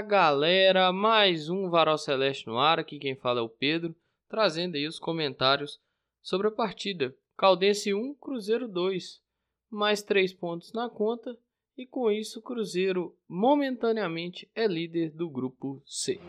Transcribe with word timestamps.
Galera, 0.00 0.92
mais 0.92 1.48
um 1.48 1.68
Varal 1.68 1.98
Celeste 1.98 2.46
no 2.46 2.58
ar, 2.58 2.78
aqui 2.78 2.98
quem 2.98 3.16
fala 3.16 3.40
é 3.40 3.42
o 3.42 3.48
Pedro, 3.48 3.96
trazendo 4.28 4.76
aí 4.76 4.86
os 4.86 4.98
comentários 4.98 5.80
sobre 6.22 6.46
a 6.46 6.50
partida. 6.50 7.14
Caldense 7.36 7.92
1, 7.92 8.14
Cruzeiro 8.14 8.68
2, 8.68 9.20
mais 9.70 10.02
3 10.02 10.32
pontos 10.34 10.72
na 10.72 10.88
conta 10.88 11.36
e 11.76 11.86
com 11.86 12.10
isso 12.10 12.40
o 12.40 12.42
Cruzeiro 12.42 13.16
momentaneamente 13.28 14.50
é 14.54 14.66
líder 14.66 15.10
do 15.10 15.28
grupo 15.28 15.82
C. 15.86 16.20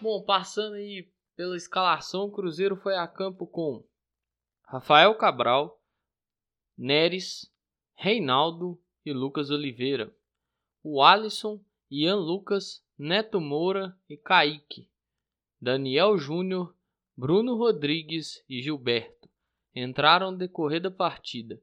Bom, 0.00 0.22
passando 0.22 0.74
aí 0.74 1.08
pela 1.36 1.56
escalação, 1.56 2.24
o 2.24 2.32
Cruzeiro 2.32 2.76
foi 2.76 2.96
a 2.96 3.06
campo 3.06 3.46
com 3.46 3.84
Rafael 4.66 5.14
Cabral, 5.16 5.80
Neres, 6.76 7.51
Reinaldo 8.02 8.82
e 9.06 9.12
Lucas 9.12 9.48
Oliveira, 9.48 10.12
o 10.82 11.00
Alisson, 11.00 11.64
Ian 11.88 12.16
Lucas, 12.16 12.84
Neto 12.98 13.40
Moura 13.40 13.96
e 14.08 14.16
Kaique, 14.16 14.90
Daniel 15.60 16.18
Júnior, 16.18 16.74
Bruno 17.16 17.54
Rodrigues 17.54 18.44
e 18.48 18.60
Gilberto 18.60 19.30
entraram 19.72 20.32
no 20.32 20.36
decorrer 20.36 20.80
da 20.80 20.90
partida. 20.90 21.62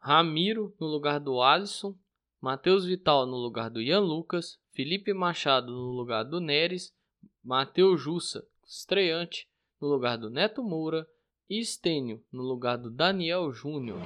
Ramiro 0.00 0.74
no 0.80 0.88
lugar 0.88 1.20
do 1.20 1.40
Alisson, 1.40 1.96
Matheus 2.40 2.84
Vital 2.84 3.26
no 3.26 3.36
lugar 3.36 3.70
do 3.70 3.80
Ian 3.80 4.00
Lucas, 4.00 4.58
Felipe 4.72 5.14
Machado 5.14 5.70
no 5.70 5.92
lugar 5.92 6.24
do 6.24 6.40
Neres, 6.40 6.92
Matheus 7.40 8.00
Jussa, 8.00 8.44
estreante, 8.66 9.48
no 9.80 9.86
lugar 9.86 10.18
do 10.18 10.28
Neto 10.28 10.60
Moura 10.60 11.08
e 11.50 11.64
Stênio 11.64 12.22
no 12.30 12.44
lugar 12.44 12.78
do 12.78 12.88
Daniel 12.88 13.52
Júnior. 13.52 13.98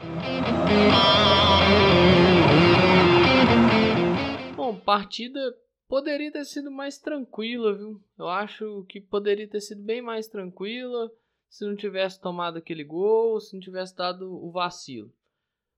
Bom, 4.56 4.80
partida 4.80 5.54
poderia 5.86 6.32
ter 6.32 6.46
sido 6.46 6.70
mais 6.70 6.96
tranquila, 6.96 7.74
viu? 7.74 8.02
Eu 8.16 8.28
acho 8.28 8.86
que 8.88 8.98
poderia 8.98 9.46
ter 9.46 9.60
sido 9.60 9.82
bem 9.82 10.00
mais 10.00 10.26
tranquila 10.26 11.12
se 11.50 11.66
não 11.66 11.76
tivesse 11.76 12.18
tomado 12.18 12.56
aquele 12.56 12.82
gol, 12.82 13.38
se 13.38 13.52
não 13.52 13.60
tivesse 13.60 13.94
dado 13.94 14.42
o 14.42 14.50
vacilo. 14.50 15.12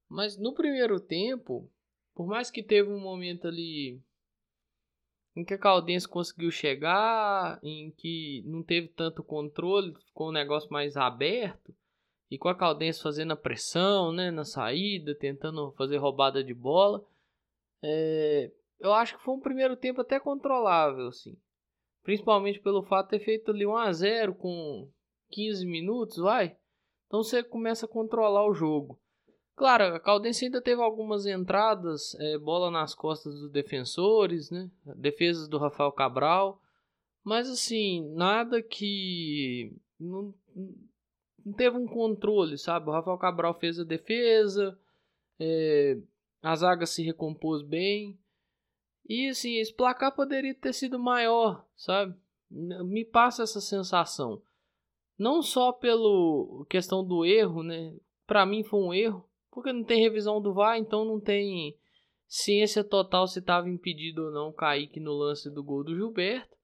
Mas 0.09 0.39
no 0.39 0.55
primeiro 0.55 1.01
tempo, 1.01 1.69
por 2.15 2.29
mais 2.29 2.49
que 2.49 2.63
teve 2.63 2.93
um 2.93 3.01
momento 3.01 3.49
ali 3.49 4.01
em 5.37 5.45
que 5.45 5.53
a 5.53 5.59
Caldense 5.59 6.09
conseguiu 6.09 6.51
chegar, 6.51 7.61
em 7.63 7.91
que 7.91 8.43
não 8.47 8.63
teve 8.63 8.89
tanto 8.89 9.23
controle, 9.23 9.95
ficou 10.07 10.31
um 10.31 10.33
negócio 10.33 10.73
mais 10.73 10.97
aberto, 10.97 11.75
e 12.31 12.39
com 12.39 12.49
a 12.49 12.55
Caldense 12.55 13.03
fazendo 13.03 13.33
a 13.33 13.37
pressão 13.37 14.11
né, 14.13 14.31
na 14.31 14.45
saída, 14.45 15.15
tentando 15.15 15.73
fazer 15.73 15.99
roubada 15.99 16.43
de 16.43 16.55
bola, 16.55 17.05
é, 17.83 18.51
eu 18.81 18.95
acho 18.95 19.17
que 19.17 19.23
foi 19.23 19.35
um 19.35 19.41
primeiro 19.41 19.77
tempo 19.77 20.01
até 20.01 20.19
controlável, 20.19 21.09
assim. 21.09 21.37
Principalmente 22.03 22.59
pelo 22.59 22.83
fato 22.83 23.11
de 23.11 23.19
ter 23.19 23.25
feito 23.25 23.51
ali 23.51 23.67
1 23.67 23.77
a 23.77 23.93
0 23.93 24.35
com 24.35 24.89
15 25.31 25.67
minutos, 25.67 26.17
vai. 26.17 26.57
Então 27.07 27.23
você 27.23 27.43
começa 27.43 27.85
a 27.85 27.89
controlar 27.89 28.47
o 28.49 28.55
jogo. 28.55 28.99
Claro, 29.57 29.95
a 29.95 29.99
Caldense 29.99 30.45
ainda 30.45 30.61
teve 30.61 30.83
algumas 30.83 31.25
entradas, 31.25 32.15
é, 32.21 32.37
bola 32.37 32.71
nas 32.71 32.95
costas 32.95 33.35
dos 33.35 33.51
defensores, 33.51 34.51
né? 34.51 34.71
Defesas 34.95 35.49
do 35.49 35.57
Rafael 35.57 35.91
Cabral. 35.91 36.61
Mas 37.25 37.49
assim, 37.49 38.07
nada 38.15 38.63
que. 38.63 39.75
Não, 39.99 40.35
não 41.43 41.53
teve 41.55 41.75
um 41.75 41.87
controle, 41.87 42.59
sabe? 42.59 42.91
O 42.91 42.93
Rafael 42.93 43.17
Cabral 43.17 43.59
fez 43.59 43.81
a 43.81 43.85
defesa, 43.85 44.79
é, 45.41 45.97
a 46.43 46.55
zaga 46.55 46.85
se 46.85 47.03
recompôs 47.03 47.63
bem. 47.63 48.19
E 49.09 49.31
assim, 49.31 49.57
esse 49.57 49.73
placar 49.73 50.15
poderia 50.15 50.55
ter 50.55 50.75
sido 50.75 50.99
maior, 50.99 51.67
sabe? 51.75 52.15
Me 52.51 53.07
passa 53.07 53.43
essa 53.43 53.61
sensação. 53.61 54.43
Não 55.19 55.41
só 55.41 55.73
pela 55.73 56.65
questão 56.69 57.03
do 57.03 57.25
erro, 57.25 57.63
né? 57.63 57.97
Para 58.27 58.45
mim 58.45 58.63
foi 58.63 58.81
um 58.81 58.93
erro, 58.93 59.26
porque 59.57 59.73
não 59.73 59.83
tem 59.83 60.03
revisão 60.03 60.39
do 60.39 60.53
VAR, 60.53 60.77
então 60.77 61.03
não 61.03 61.19
tem 61.19 61.75
ciência 62.29 62.85
total 62.85 63.27
se 63.27 63.39
estava 63.39 63.71
impedido 63.71 64.27
ou 64.27 64.31
não 64.31 64.53
Kaique 64.53 65.01
no 65.01 65.15
lance 65.15 65.49
do 65.49 65.65
gol 65.65 65.83
do 65.83 65.97
Gilberto. 65.97 66.55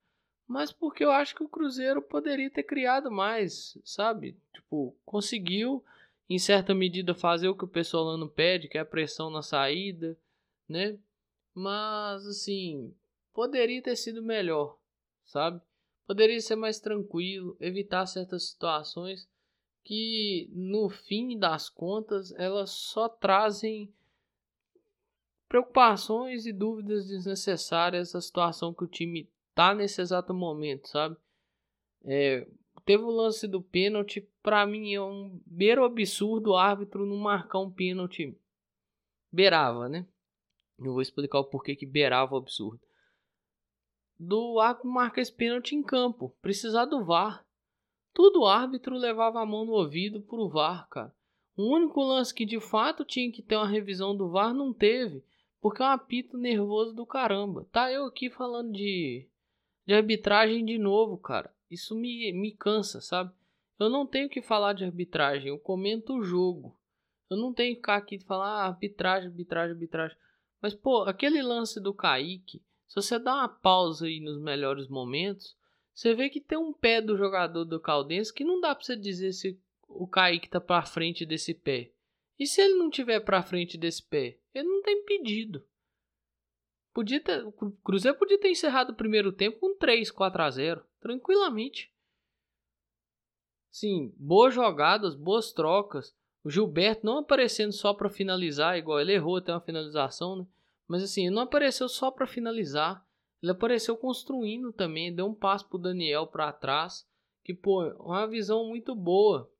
Mas 0.47 0.71
porque 0.71 1.03
eu 1.03 1.11
acho 1.11 1.33
que 1.33 1.43
o 1.43 1.49
Cruzeiro 1.49 2.03
poderia 2.03 2.51
ter 2.51 2.61
criado 2.61 3.09
mais, 3.09 3.75
sabe? 3.83 4.37
Tipo, 4.53 4.95
conseguiu 5.03 5.83
em 6.29 6.37
certa 6.37 6.75
medida 6.75 7.15
fazer 7.15 7.47
o 7.47 7.57
que 7.57 7.63
o 7.63 7.67
Pessolano 7.67 8.29
pede, 8.29 8.67
que 8.67 8.77
é 8.77 8.81
a 8.81 8.85
pressão 8.85 9.31
na 9.31 9.41
saída, 9.41 10.15
né? 10.69 10.95
Mas 11.51 12.27
assim, 12.27 12.93
poderia 13.33 13.81
ter 13.81 13.95
sido 13.95 14.21
melhor, 14.21 14.77
sabe? 15.25 15.59
Poderia 16.05 16.39
ser 16.39 16.57
mais 16.57 16.79
tranquilo, 16.79 17.57
evitar 17.59 18.05
certas 18.05 18.51
situações 18.51 19.27
que 19.83 20.49
no 20.51 20.89
fim 20.89 21.37
das 21.37 21.69
contas 21.69 22.31
elas 22.33 22.69
só 22.71 23.09
trazem 23.09 23.93
preocupações 25.47 26.45
e 26.45 26.53
dúvidas 26.53 27.07
desnecessárias 27.07 28.15
à 28.15 28.21
situação 28.21 28.73
que 28.73 28.83
o 28.83 28.87
time 28.87 29.29
tá 29.53 29.73
nesse 29.73 30.01
exato 30.01 30.33
momento, 30.33 30.87
sabe? 30.87 31.15
É, 32.03 32.47
teve 32.85 33.03
o 33.03 33.11
lance 33.11 33.47
do 33.47 33.61
pênalti, 33.61 34.27
para 34.41 34.65
mim 34.65 34.93
é 34.93 35.01
um 35.01 35.39
beiro 35.45 35.83
absurdo 35.83 36.51
o 36.51 36.57
árbitro 36.57 37.05
não 37.05 37.17
marcar 37.17 37.59
um 37.59 37.71
pênalti. 37.71 38.35
Beirava, 39.31 39.87
né? 39.87 40.07
Eu 40.79 40.93
vou 40.93 41.01
explicar 41.01 41.39
o 41.39 41.45
porquê 41.45 41.75
que 41.75 41.85
beirava 41.85 42.33
o 42.33 42.37
absurdo. 42.37 42.81
Do 44.19 44.59
árbitro 44.59 44.89
marcar 44.89 45.21
esse 45.21 45.33
pênalti 45.33 45.75
em 45.75 45.83
campo, 45.83 46.35
precisar 46.41 46.85
do 46.85 47.03
VAR. 47.03 47.45
Tudo 48.13 48.41
o 48.41 48.47
árbitro 48.47 48.95
levava 48.95 49.41
a 49.41 49.45
mão 49.45 49.65
no 49.65 49.73
ouvido 49.73 50.21
pro 50.21 50.47
VAR, 50.47 50.87
cara. 50.87 51.13
O 51.57 51.63
único 51.63 52.01
lance 52.01 52.33
que 52.33 52.45
de 52.45 52.59
fato 52.59 53.03
tinha 53.03 53.31
que 53.31 53.41
ter 53.41 53.55
uma 53.55 53.67
revisão 53.67 54.15
do 54.15 54.29
VAR 54.29 54.53
não 54.53 54.71
teve, 54.73 55.23
porque 55.59 55.81
é 55.81 55.85
um 55.85 55.89
apito 55.89 56.37
nervoso 56.37 56.93
do 56.93 57.05
caramba. 57.05 57.67
Tá 57.71 57.91
eu 57.91 58.05
aqui 58.05 58.29
falando 58.29 58.71
de, 58.71 59.27
de 59.85 59.93
arbitragem 59.93 60.63
de 60.63 60.77
novo, 60.77 61.17
cara. 61.17 61.53
Isso 61.69 61.95
me, 61.95 62.31
me 62.33 62.51
cansa, 62.51 63.01
sabe? 63.01 63.31
Eu 63.79 63.89
não 63.89 64.05
tenho 64.05 64.29
que 64.29 64.41
falar 64.41 64.73
de 64.73 64.83
arbitragem, 64.83 65.49
eu 65.49 65.57
comento 65.57 66.13
o 66.13 66.23
jogo. 66.23 66.77
Eu 67.29 67.37
não 67.37 67.51
tenho 67.51 67.73
que 67.73 67.81
ficar 67.81 67.95
aqui 67.95 68.15
e 68.15 68.19
falar 68.19 68.47
ah, 68.47 68.67
arbitragem, 68.67 69.29
arbitragem, 69.29 69.73
arbitragem. 69.73 70.17
Mas, 70.61 70.75
pô, 70.75 71.01
aquele 71.03 71.41
lance 71.41 71.79
do 71.79 71.93
Kaique, 71.93 72.61
se 72.87 72.95
você 72.95 73.17
dá 73.17 73.33
uma 73.33 73.49
pausa 73.49 74.05
aí 74.05 74.19
nos 74.19 74.39
melhores 74.39 74.87
momentos, 74.87 75.57
você 75.93 76.13
vê 76.15 76.29
que 76.29 76.41
tem 76.41 76.57
um 76.57 76.73
pé 76.73 77.01
do 77.01 77.15
jogador 77.15 77.65
do 77.65 77.79
Caldense 77.79 78.33
que 78.33 78.43
não 78.43 78.59
dá 78.59 78.73
pra 78.73 78.83
você 78.83 78.95
dizer 78.95 79.31
se 79.33 79.59
o 79.87 80.07
Kaique 80.07 80.49
tá 80.49 80.59
pra 80.59 80.83
frente 80.83 81.25
desse 81.25 81.53
pé. 81.53 81.91
E 82.39 82.47
se 82.47 82.61
ele 82.61 82.75
não 82.75 82.89
tiver 82.89 83.19
pra 83.19 83.43
frente 83.43 83.77
desse 83.77 84.01
pé? 84.01 84.39
Ele 84.53 84.67
não 84.67 84.81
tá 84.81 84.91
impedido. 84.91 85.63
Podia 86.93 87.19
ter, 87.19 87.45
o 87.45 87.51
Cruzeiro 87.51 88.17
podia 88.17 88.39
ter 88.39 88.49
encerrado 88.49 88.91
o 88.91 88.95
primeiro 88.95 89.31
tempo 89.31 89.59
com 89.59 89.75
3, 89.75 90.11
4 90.11 90.41
a 90.41 90.49
0, 90.49 90.83
tranquilamente. 90.99 91.91
Sim, 93.71 94.13
boas 94.17 94.53
jogadas, 94.53 95.15
boas 95.15 95.51
trocas. 95.51 96.15
O 96.43 96.49
Gilberto 96.49 97.05
não 97.05 97.19
aparecendo 97.19 97.71
só 97.71 97.93
para 97.93 98.09
finalizar, 98.09 98.77
igual 98.77 98.99
ele 98.99 99.13
errou 99.13 99.37
até 99.37 99.51
uma 99.51 99.61
finalização, 99.61 100.35
né? 100.35 100.47
Mas 100.87 101.01
assim, 101.01 101.25
ele 101.25 101.35
não 101.35 101.43
apareceu 101.43 101.87
só 101.87 102.11
para 102.11 102.27
finalizar. 102.27 103.03
Ele 103.43 103.51
apareceu 103.51 103.97
construindo 103.97 104.71
também, 104.71 105.13
deu 105.13 105.25
um 105.25 105.35
passo 105.35 105.67
pro 105.67 105.77
Daniel 105.77 106.25
para 106.25 106.53
trás, 106.53 107.05
que 107.43 107.53
pô, 107.53 107.83
uma 107.99 108.25
visão 108.25 108.65
muito 108.69 108.95
boa. 108.95 109.51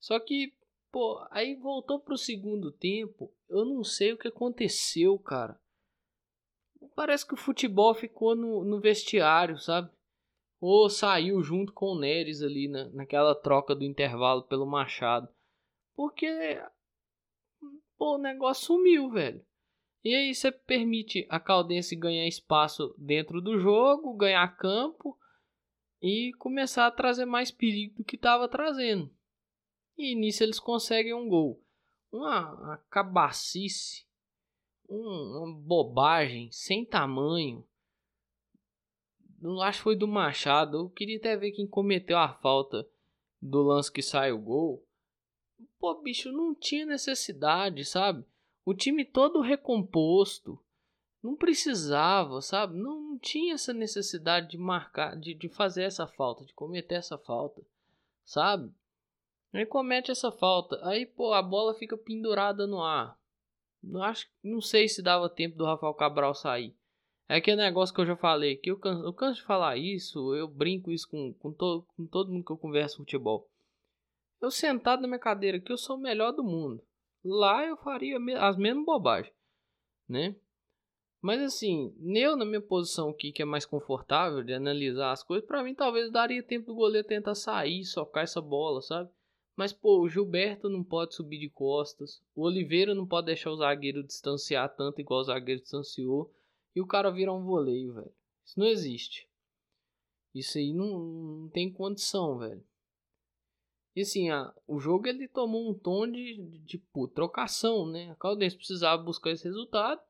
Só 0.00 0.18
que, 0.18 0.52
pô, 0.90 1.24
aí 1.30 1.54
voltou 1.54 2.00
pro 2.00 2.18
segundo 2.18 2.72
tempo, 2.72 3.32
eu 3.48 3.64
não 3.64 3.84
sei 3.84 4.12
o 4.12 4.18
que 4.18 4.26
aconteceu, 4.26 5.16
cara. 5.16 5.56
Parece 6.96 7.24
que 7.24 7.34
o 7.34 7.36
futebol 7.36 7.94
ficou 7.94 8.34
no, 8.34 8.64
no 8.64 8.80
vestiário, 8.80 9.58
sabe? 9.58 9.88
Ou 10.60 10.90
saiu 10.90 11.40
junto 11.40 11.72
com 11.72 11.92
o 11.92 11.98
Neres 11.98 12.42
ali 12.42 12.66
na, 12.66 12.88
naquela 12.88 13.32
troca 13.32 13.76
do 13.76 13.84
intervalo 13.84 14.42
pelo 14.42 14.66
Machado. 14.66 15.28
Porque 15.94 16.60
pô, 17.96 18.16
o 18.16 18.18
negócio 18.18 18.66
sumiu, 18.66 19.08
velho. 19.08 19.46
E 20.04 20.14
aí 20.14 20.34
você 20.34 20.52
permite 20.52 21.26
a 21.30 21.40
Caldense 21.40 21.96
ganhar 21.96 22.28
espaço 22.28 22.94
dentro 22.98 23.40
do 23.40 23.58
jogo, 23.58 24.14
ganhar 24.14 24.46
campo 24.58 25.18
e 26.02 26.34
começar 26.38 26.86
a 26.86 26.90
trazer 26.90 27.24
mais 27.24 27.50
perigo 27.50 27.96
do 27.96 28.04
que 28.04 28.16
estava 28.16 28.46
trazendo. 28.46 29.10
E 29.96 30.14
nisso 30.14 30.42
eles 30.42 30.60
conseguem 30.60 31.14
um 31.14 31.26
gol. 31.26 31.64
Uma, 32.12 32.52
uma 32.52 32.76
cabacice, 32.90 34.06
um, 34.86 34.98
uma 34.98 35.56
bobagem 35.56 36.50
sem 36.52 36.84
tamanho. 36.84 37.66
Não 39.40 39.62
acho 39.62 39.78
que 39.78 39.84
foi 39.84 39.96
do 39.96 40.06
Machado. 40.06 40.76
Eu 40.76 40.90
queria 40.90 41.16
até 41.16 41.34
ver 41.34 41.52
quem 41.52 41.66
cometeu 41.66 42.18
a 42.18 42.28
falta 42.28 42.86
do 43.40 43.62
lance 43.62 43.90
que 43.90 44.02
sai 44.02 44.32
o 44.32 44.38
gol. 44.38 44.86
Pô, 45.78 45.94
bicho, 46.02 46.30
não 46.30 46.54
tinha 46.54 46.84
necessidade, 46.84 47.86
sabe? 47.86 48.26
O 48.64 48.74
time 48.74 49.04
todo 49.04 49.40
recomposto. 49.40 50.58
Não 51.22 51.34
precisava, 51.36 52.40
sabe? 52.42 52.76
Não, 52.76 53.00
não 53.00 53.18
tinha 53.18 53.54
essa 53.54 53.72
necessidade 53.72 54.48
de 54.50 54.58
marcar, 54.58 55.16
de, 55.16 55.32
de 55.34 55.48
fazer 55.48 55.84
essa 55.84 56.06
falta, 56.06 56.44
de 56.44 56.52
cometer 56.52 56.96
essa 56.96 57.16
falta, 57.16 57.62
sabe? 58.24 58.70
Aí 59.52 59.64
comete 59.64 60.10
essa 60.10 60.30
falta. 60.30 60.78
Aí, 60.86 61.06
pô, 61.06 61.32
a 61.32 61.40
bola 61.40 61.74
fica 61.74 61.96
pendurada 61.96 62.66
no 62.66 62.82
ar. 62.82 63.18
Não, 63.82 64.02
acho, 64.02 64.28
não 64.42 64.60
sei 64.60 64.88
se 64.88 65.00
dava 65.00 65.28
tempo 65.28 65.56
do 65.56 65.64
Rafael 65.64 65.94
Cabral 65.94 66.34
sair. 66.34 66.74
É 67.28 67.36
aquele 67.36 67.56
negócio 67.56 67.94
que 67.94 68.00
eu 68.00 68.06
já 68.06 68.16
falei, 68.16 68.56
que 68.56 68.70
eu 68.70 68.78
canso, 68.78 69.04
eu 69.04 69.12
canso 69.12 69.40
de 69.40 69.46
falar 69.46 69.78
isso, 69.78 70.34
eu 70.34 70.46
brinco 70.46 70.90
isso 70.90 71.08
com, 71.08 71.32
com, 71.34 71.52
to, 71.52 71.86
com 71.96 72.06
todo 72.06 72.30
mundo 72.30 72.44
que 72.44 72.52
eu 72.52 72.58
converso 72.58 72.98
futebol. 72.98 73.48
Eu 74.42 74.50
sentado 74.50 75.00
na 75.00 75.08
minha 75.08 75.18
cadeira 75.18 75.56
aqui, 75.56 75.72
eu 75.72 75.78
sou 75.78 75.96
o 75.96 76.00
melhor 76.00 76.32
do 76.32 76.44
mundo. 76.44 76.82
Lá 77.24 77.64
eu 77.64 77.76
faria 77.76 78.18
as 78.38 78.56
mesmas 78.56 78.84
bobagens, 78.84 79.34
né? 80.08 80.36
Mas 81.22 81.40
assim, 81.40 81.94
eu 82.14 82.36
na 82.36 82.44
minha 82.44 82.60
posição 82.60 83.08
aqui, 83.08 83.32
que 83.32 83.40
é 83.40 83.46
mais 83.46 83.64
confortável 83.64 84.42
de 84.42 84.52
analisar 84.52 85.10
as 85.10 85.22
coisas, 85.22 85.46
para 85.46 85.62
mim 85.62 85.74
talvez 85.74 86.12
daria 86.12 86.42
tempo 86.42 86.66
do 86.66 86.74
goleiro 86.74 87.08
tentar 87.08 87.34
sair, 87.34 87.84
socar 87.84 88.24
essa 88.24 88.42
bola, 88.42 88.82
sabe? 88.82 89.10
Mas, 89.56 89.72
pô, 89.72 90.00
o 90.00 90.08
Gilberto 90.08 90.68
não 90.68 90.82
pode 90.82 91.14
subir 91.14 91.38
de 91.38 91.48
costas. 91.48 92.20
O 92.34 92.42
Oliveira 92.42 92.94
não 92.94 93.06
pode 93.06 93.26
deixar 93.26 93.50
o 93.50 93.56
zagueiro 93.56 94.02
distanciar 94.02 94.74
tanto 94.74 95.00
igual 95.00 95.20
o 95.20 95.24
zagueiro 95.24 95.60
distanciou. 95.60 96.32
E 96.74 96.80
o 96.80 96.86
cara 96.86 97.10
vira 97.10 97.32
um 97.32 97.44
voleio, 97.44 97.94
velho. 97.94 98.12
Isso 98.44 98.58
não 98.58 98.66
existe. 98.66 99.28
Isso 100.34 100.58
aí 100.58 100.72
não, 100.72 100.98
não 100.98 101.48
tem 101.50 101.72
condição, 101.72 102.36
velho. 102.36 102.64
E 103.94 104.00
assim, 104.00 104.28
a, 104.30 104.52
o 104.66 104.80
jogo 104.80 105.06
ele 105.06 105.28
tomou 105.28 105.70
um 105.70 105.74
tom 105.74 106.10
de, 106.10 106.36
de, 106.64 106.78
pô, 106.78 107.06
trocação, 107.06 107.86
né? 107.86 108.10
A 108.10 108.16
Caldense 108.16 108.56
precisava 108.56 109.00
buscar 109.02 109.30
esse 109.30 109.44
resultado. 109.44 110.00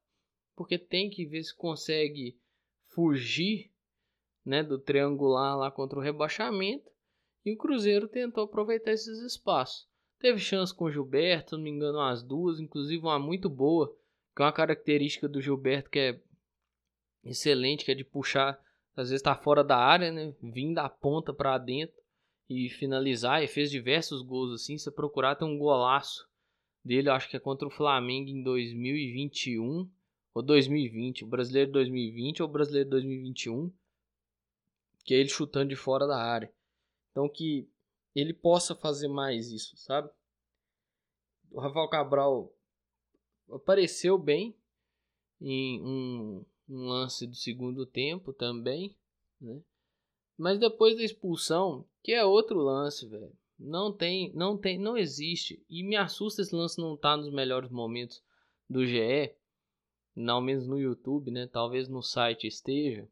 Porque 0.56 0.78
tem 0.78 1.10
que 1.10 1.26
ver 1.26 1.42
se 1.42 1.54
consegue 1.54 2.38
fugir 2.94 3.72
né, 4.44 4.62
do 4.62 4.78
triangular 4.78 5.56
lá 5.58 5.70
contra 5.70 5.98
o 5.98 6.02
rebaixamento. 6.02 6.90
E 7.44 7.52
o 7.52 7.58
Cruzeiro 7.58 8.08
tentou 8.08 8.44
aproveitar 8.44 8.92
esses 8.92 9.20
espaços. 9.20 9.86
Teve 10.18 10.38
chance 10.38 10.74
com 10.74 10.84
o 10.84 10.90
Gilberto, 10.90 11.56
não 11.56 11.64
me 11.64 11.70
engano, 11.70 12.00
as 12.00 12.22
duas, 12.22 12.58
inclusive 12.58 13.02
uma 13.02 13.18
muito 13.18 13.50
boa, 13.50 13.94
que 14.34 14.40
é 14.40 14.46
uma 14.46 14.52
característica 14.52 15.28
do 15.28 15.42
Gilberto 15.42 15.90
que 15.90 15.98
é 15.98 16.20
excelente, 17.22 17.84
que 17.84 17.90
é 17.90 17.94
de 17.94 18.04
puxar, 18.04 18.58
às 18.96 19.08
vezes 19.10 19.20
está 19.20 19.34
fora 19.34 19.62
da 19.62 19.76
área, 19.76 20.10
né? 20.10 20.34
Vim 20.40 20.72
da 20.72 20.88
ponta 20.88 21.34
para 21.34 21.58
dentro 21.58 22.03
e 22.48 22.68
finalizar. 22.68 23.42
E 23.42 23.48
fez 23.48 23.70
diversos 23.70 24.22
gols 24.22 24.52
assim. 24.52 24.78
Se 24.78 24.90
procurar, 24.90 25.36
tem 25.36 25.46
um 25.46 25.58
golaço 25.58 26.28
dele, 26.84 27.08
acho 27.08 27.28
que 27.28 27.36
é 27.36 27.40
contra 27.40 27.66
o 27.66 27.70
Flamengo 27.70 28.28
em 28.28 28.42
2021 28.42 29.90
ou 30.34 30.42
2020, 30.42 31.24
o 31.24 31.26
brasileiro 31.28 31.70
2020 31.72 32.42
ou 32.42 32.48
o 32.48 32.52
brasileiro 32.52 32.90
2021, 32.90 33.72
que 35.04 35.14
é 35.14 35.18
ele 35.18 35.28
chutando 35.28 35.68
de 35.68 35.76
fora 35.76 36.06
da 36.06 36.18
área. 36.18 36.52
Então 37.10 37.28
que 37.28 37.68
ele 38.14 38.34
possa 38.34 38.74
fazer 38.74 39.08
mais 39.08 39.50
isso, 39.50 39.76
sabe? 39.76 40.10
O 41.50 41.60
Rafael 41.60 41.88
Cabral 41.88 42.52
apareceu 43.50 44.18
bem 44.18 44.56
em 45.40 45.80
um, 45.80 46.44
um 46.68 46.84
lance 46.86 47.26
do 47.26 47.36
segundo 47.36 47.86
tempo 47.86 48.32
também, 48.32 48.96
né? 49.40 49.62
Mas 50.36 50.58
depois 50.58 50.96
da 50.96 51.02
expulsão, 51.02 51.84
que 52.02 52.12
é 52.12 52.24
outro 52.24 52.58
lance, 52.58 53.06
velho. 53.06 53.32
Não 53.58 53.92
tem, 53.92 54.32
não 54.34 54.58
tem, 54.58 54.78
não 54.78 54.96
existe. 54.96 55.64
E 55.68 55.82
me 55.82 55.96
assusta 55.96 56.42
esse 56.42 56.54
lance 56.54 56.80
não 56.80 56.94
estar 56.94 57.12
tá 57.12 57.16
nos 57.16 57.32
melhores 57.32 57.70
momentos 57.70 58.22
do 58.68 58.84
GE, 58.84 59.34
não 60.14 60.40
menos 60.40 60.66
no 60.66 60.78
YouTube, 60.78 61.30
né? 61.30 61.46
Talvez 61.46 61.88
no 61.88 62.02
site 62.02 62.46
esteja 62.46 63.08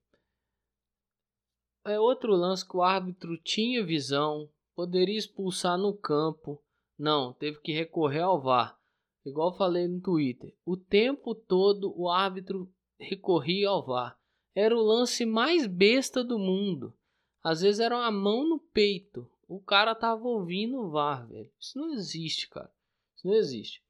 é 1.85 1.99
outro 1.99 2.35
lance 2.35 2.67
que 2.67 2.77
o 2.77 2.83
árbitro 2.83 3.37
tinha 3.39 3.85
visão, 3.85 4.49
poderia 4.75 5.19
expulsar 5.19 5.77
no 5.77 5.93
campo. 5.93 6.63
Não, 6.99 7.33
teve 7.33 7.61
que 7.61 7.73
recorrer 7.73 8.21
ao 8.21 8.41
VAR. 8.41 8.79
Igual 9.25 9.57
falei 9.57 9.89
no 9.89 10.01
Twitter. 10.01 10.55
O 10.65 10.77
tempo 10.77 11.35
todo 11.35 11.93
o 11.97 12.09
árbitro 12.09 12.73
recorria 12.99 13.69
ao 13.69 13.85
VAR. 13.85 14.19
Era 14.55 14.77
o 14.77 14.83
lance 14.83 15.25
mais 15.25 15.67
besta 15.67 16.23
do 16.23 16.39
mundo. 16.39 16.95
Às 17.43 17.61
vezes 17.61 17.81
era 17.81 17.97
uma 17.97 18.11
mão 18.11 18.49
no 18.49 18.59
peito. 18.59 19.29
O 19.49 19.61
cara 19.61 19.95
tava 19.95 20.27
ouvindo 20.27 20.79
o 20.79 20.91
VAR, 20.91 21.27
velho. 21.29 21.51
Isso 21.59 21.79
não 21.79 21.93
existe, 21.93 22.49
cara. 22.49 22.73
Isso 23.17 23.27
não 23.27 23.35
existe. 23.35 23.83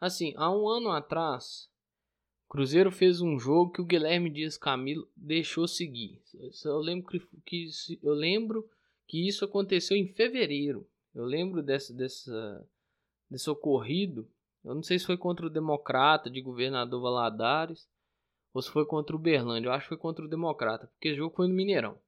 Assim, 0.00 0.32
há 0.36 0.50
um 0.50 0.68
ano 0.68 0.90
atrás, 0.90 1.68
Cruzeiro 2.48 2.90
fez 2.90 3.20
um 3.20 3.38
jogo 3.38 3.72
que 3.72 3.80
o 3.80 3.84
Guilherme 3.84 4.30
Dias 4.30 4.56
Camilo 4.56 5.06
deixou 5.14 5.68
seguir. 5.68 6.22
Eu 6.64 6.78
lembro 6.78 7.06
que, 7.10 7.20
que 7.44 7.70
eu 8.02 8.14
lembro 8.14 8.68
que 9.06 9.26
isso 9.26 9.44
aconteceu 9.44 9.96
em 9.96 10.06
fevereiro. 10.06 10.86
Eu 11.14 11.24
lembro 11.24 11.62
dessa, 11.62 11.92
desse 13.30 13.50
ocorrido. 13.50 14.26
Eu 14.64 14.74
não 14.74 14.82
sei 14.82 14.98
se 14.98 15.04
foi 15.04 15.18
contra 15.18 15.46
o 15.46 15.50
Democrata 15.50 16.30
de 16.30 16.40
governador 16.40 17.02
Valadares 17.02 17.86
ou 18.54 18.62
se 18.62 18.70
foi 18.70 18.86
contra 18.86 19.14
o 19.14 19.18
Berlândia. 19.18 19.68
Eu 19.68 19.72
acho 19.72 19.84
que 19.84 19.90
foi 19.90 19.98
contra 19.98 20.24
o 20.24 20.28
Democrata, 20.28 20.86
porque 20.86 21.12
o 21.12 21.16
jogo 21.16 21.36
foi 21.36 21.48
no 21.48 21.54
Mineirão. 21.54 21.98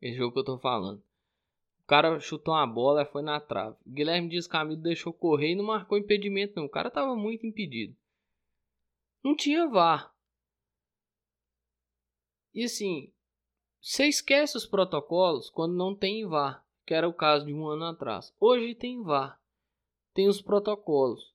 Esse 0.00 0.16
jogo 0.16 0.32
que 0.32 0.38
eu 0.40 0.44
tô 0.44 0.58
falando. 0.58 1.02
O 1.82 1.86
cara 1.86 2.20
chutou 2.20 2.54
uma 2.54 2.66
bola 2.66 3.02
e 3.02 3.06
foi 3.06 3.22
na 3.22 3.40
trave. 3.40 3.76
O 3.84 3.90
Guilherme 3.90 4.28
Dias 4.28 4.46
Camilo 4.46 4.80
deixou 4.80 5.12
correr 5.12 5.52
e 5.52 5.56
não 5.56 5.64
marcou 5.64 5.98
impedimento 5.98 6.54
não. 6.56 6.66
O 6.66 6.70
cara 6.70 6.90
tava 6.90 7.16
muito 7.16 7.46
impedido 7.46 7.94
não 9.22 9.36
tinha 9.36 9.68
VAR. 9.68 10.12
E 12.52 12.64
assim, 12.64 13.12
você 13.80 14.06
esquece 14.06 14.56
os 14.56 14.66
protocolos 14.66 15.50
quando 15.50 15.74
não 15.74 15.94
tem 15.94 16.26
VAR, 16.26 16.64
que 16.84 16.94
era 16.94 17.08
o 17.08 17.14
caso 17.14 17.46
de 17.46 17.52
um 17.52 17.66
ano 17.68 17.84
atrás. 17.84 18.34
Hoje 18.40 18.74
tem 18.74 19.02
VAR, 19.02 19.40
tem 20.12 20.28
os 20.28 20.42
protocolos. 20.42 21.32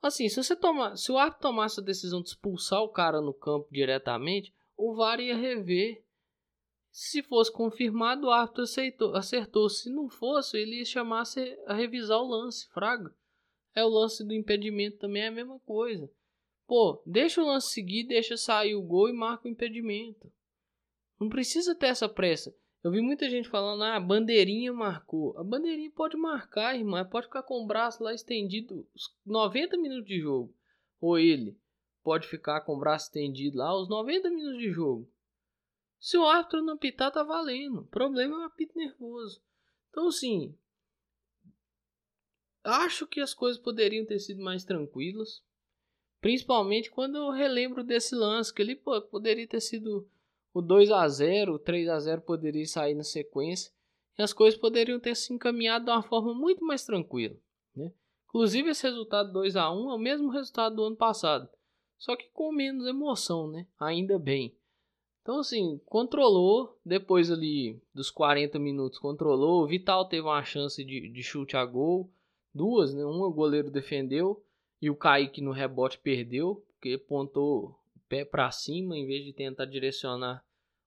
Assim, 0.00 0.28
se 0.28 0.42
você 0.42 0.54
toma, 0.54 0.96
se 0.96 1.10
o 1.10 1.18
árbitro 1.18 1.42
tomasse 1.42 1.80
a 1.80 1.84
decisão 1.84 2.22
de 2.22 2.28
expulsar 2.28 2.80
o 2.82 2.88
cara 2.88 3.20
no 3.20 3.34
campo 3.34 3.68
diretamente, 3.70 4.54
o 4.76 4.94
VAR 4.94 5.20
ia 5.20 5.36
rever. 5.36 6.04
Se 7.00 7.22
fosse 7.22 7.52
confirmado, 7.52 8.26
o 8.26 8.30
árbitro 8.32 8.64
aceitou, 8.64 9.14
acertou. 9.14 9.68
Se 9.70 9.88
não 9.88 10.08
fosse, 10.08 10.58
ele 10.58 10.84
chamar 10.84 11.22
a 11.64 11.72
revisar 11.72 12.18
o 12.18 12.26
lance, 12.26 12.68
fraga. 12.70 13.14
É 13.72 13.84
o 13.84 13.88
lance 13.88 14.24
do 14.24 14.34
impedimento 14.34 14.98
também 14.98 15.22
é 15.22 15.28
a 15.28 15.30
mesma 15.30 15.60
coisa. 15.60 16.10
Pô, 16.66 17.00
deixa 17.06 17.40
o 17.40 17.46
lance 17.46 17.72
seguir, 17.72 18.02
deixa 18.02 18.36
sair 18.36 18.74
o 18.74 18.82
gol 18.82 19.08
e 19.08 19.12
marca 19.12 19.46
o 19.46 19.50
impedimento. 19.50 20.28
Não 21.20 21.28
precisa 21.28 21.72
ter 21.72 21.86
essa 21.86 22.08
pressa. 22.08 22.52
Eu 22.82 22.90
vi 22.90 23.00
muita 23.00 23.30
gente 23.30 23.48
falando, 23.48 23.84
ah, 23.84 23.94
a 23.94 24.00
bandeirinha 24.00 24.72
marcou. 24.72 25.38
A 25.38 25.44
bandeirinha 25.44 25.92
pode 25.92 26.16
marcar, 26.16 26.76
irmão. 26.76 27.08
Pode 27.08 27.26
ficar 27.26 27.44
com 27.44 27.62
o 27.62 27.66
braço 27.66 28.02
lá 28.02 28.12
estendido 28.12 28.84
os 28.92 29.16
90 29.24 29.76
minutos 29.76 30.08
de 30.08 30.18
jogo. 30.18 30.52
Ou 31.00 31.16
ele 31.16 31.56
pode 32.02 32.26
ficar 32.26 32.62
com 32.62 32.74
o 32.74 32.80
braço 32.80 33.06
estendido 33.06 33.58
lá 33.58 33.72
os 33.80 33.88
90 33.88 34.28
minutos 34.30 34.58
de 34.58 34.72
jogo. 34.72 35.08
Se 36.00 36.16
o 36.16 36.24
árbitro 36.24 36.62
não 36.62 36.74
apitar, 36.74 37.10
tá 37.10 37.22
valendo. 37.22 37.80
O 37.80 37.86
problema 37.86 38.36
é 38.36 38.38
o 38.40 38.44
apito 38.44 38.78
nervoso. 38.78 39.42
Então, 39.90 40.08
assim, 40.08 40.56
acho 42.62 43.06
que 43.06 43.20
as 43.20 43.34
coisas 43.34 43.60
poderiam 43.60 44.04
ter 44.06 44.18
sido 44.18 44.42
mais 44.42 44.64
tranquilas. 44.64 45.42
Principalmente 46.20 46.90
quando 46.90 47.16
eu 47.16 47.30
relembro 47.30 47.82
desse 47.82 48.14
lance, 48.14 48.52
que 48.52 48.62
ele 48.62 48.76
pô, 48.76 49.00
poderia 49.02 49.46
ter 49.46 49.60
sido 49.60 50.08
o 50.52 50.60
2 50.60 50.90
a 50.90 51.06
0 51.06 51.54
o 51.54 51.58
3 51.58 51.88
a 51.88 52.00
0 52.00 52.22
poderia 52.22 52.66
sair 52.66 52.94
na 52.94 53.04
sequência. 53.04 53.72
E 54.18 54.22
as 54.22 54.32
coisas 54.32 54.58
poderiam 54.58 54.98
ter 54.98 55.14
se 55.14 55.32
encaminhado 55.32 55.84
de 55.84 55.90
uma 55.90 56.02
forma 56.02 56.34
muito 56.34 56.64
mais 56.64 56.84
tranquila. 56.84 57.36
Né? 57.74 57.92
Inclusive 58.26 58.70
esse 58.70 58.82
resultado 58.82 59.32
2 59.32 59.54
a 59.54 59.70
1 59.70 59.90
é 59.90 59.94
o 59.94 59.98
mesmo 59.98 60.28
resultado 60.30 60.76
do 60.76 60.84
ano 60.84 60.96
passado. 60.96 61.48
Só 61.96 62.16
que 62.16 62.28
com 62.30 62.52
menos 62.52 62.86
emoção, 62.86 63.48
né? 63.48 63.66
Ainda 63.78 64.18
bem. 64.18 64.56
Então, 65.28 65.40
assim, 65.40 65.78
controlou. 65.84 66.80
Depois 66.82 67.30
ali 67.30 67.78
dos 67.94 68.10
40 68.10 68.58
minutos, 68.58 68.98
controlou. 68.98 69.62
O 69.62 69.66
Vital 69.66 70.06
teve 70.06 70.22
uma 70.22 70.42
chance 70.42 70.82
de, 70.82 71.06
de 71.06 71.22
chute 71.22 71.54
a 71.54 71.66
gol. 71.66 72.10
Duas, 72.54 72.94
né? 72.94 73.04
Uma 73.04 73.26
o 73.26 73.30
goleiro 73.30 73.70
defendeu. 73.70 74.42
E 74.80 74.88
o 74.88 74.96
Kaique 74.96 75.42
no 75.42 75.52
rebote 75.52 75.98
perdeu, 75.98 76.64
porque 76.72 76.96
pontou 76.96 77.78
o 77.94 78.00
pé 78.08 78.24
para 78.24 78.50
cima 78.50 78.96
em 78.96 79.06
vez 79.06 79.22
de 79.22 79.34
tentar 79.34 79.66
direcionar 79.66 80.42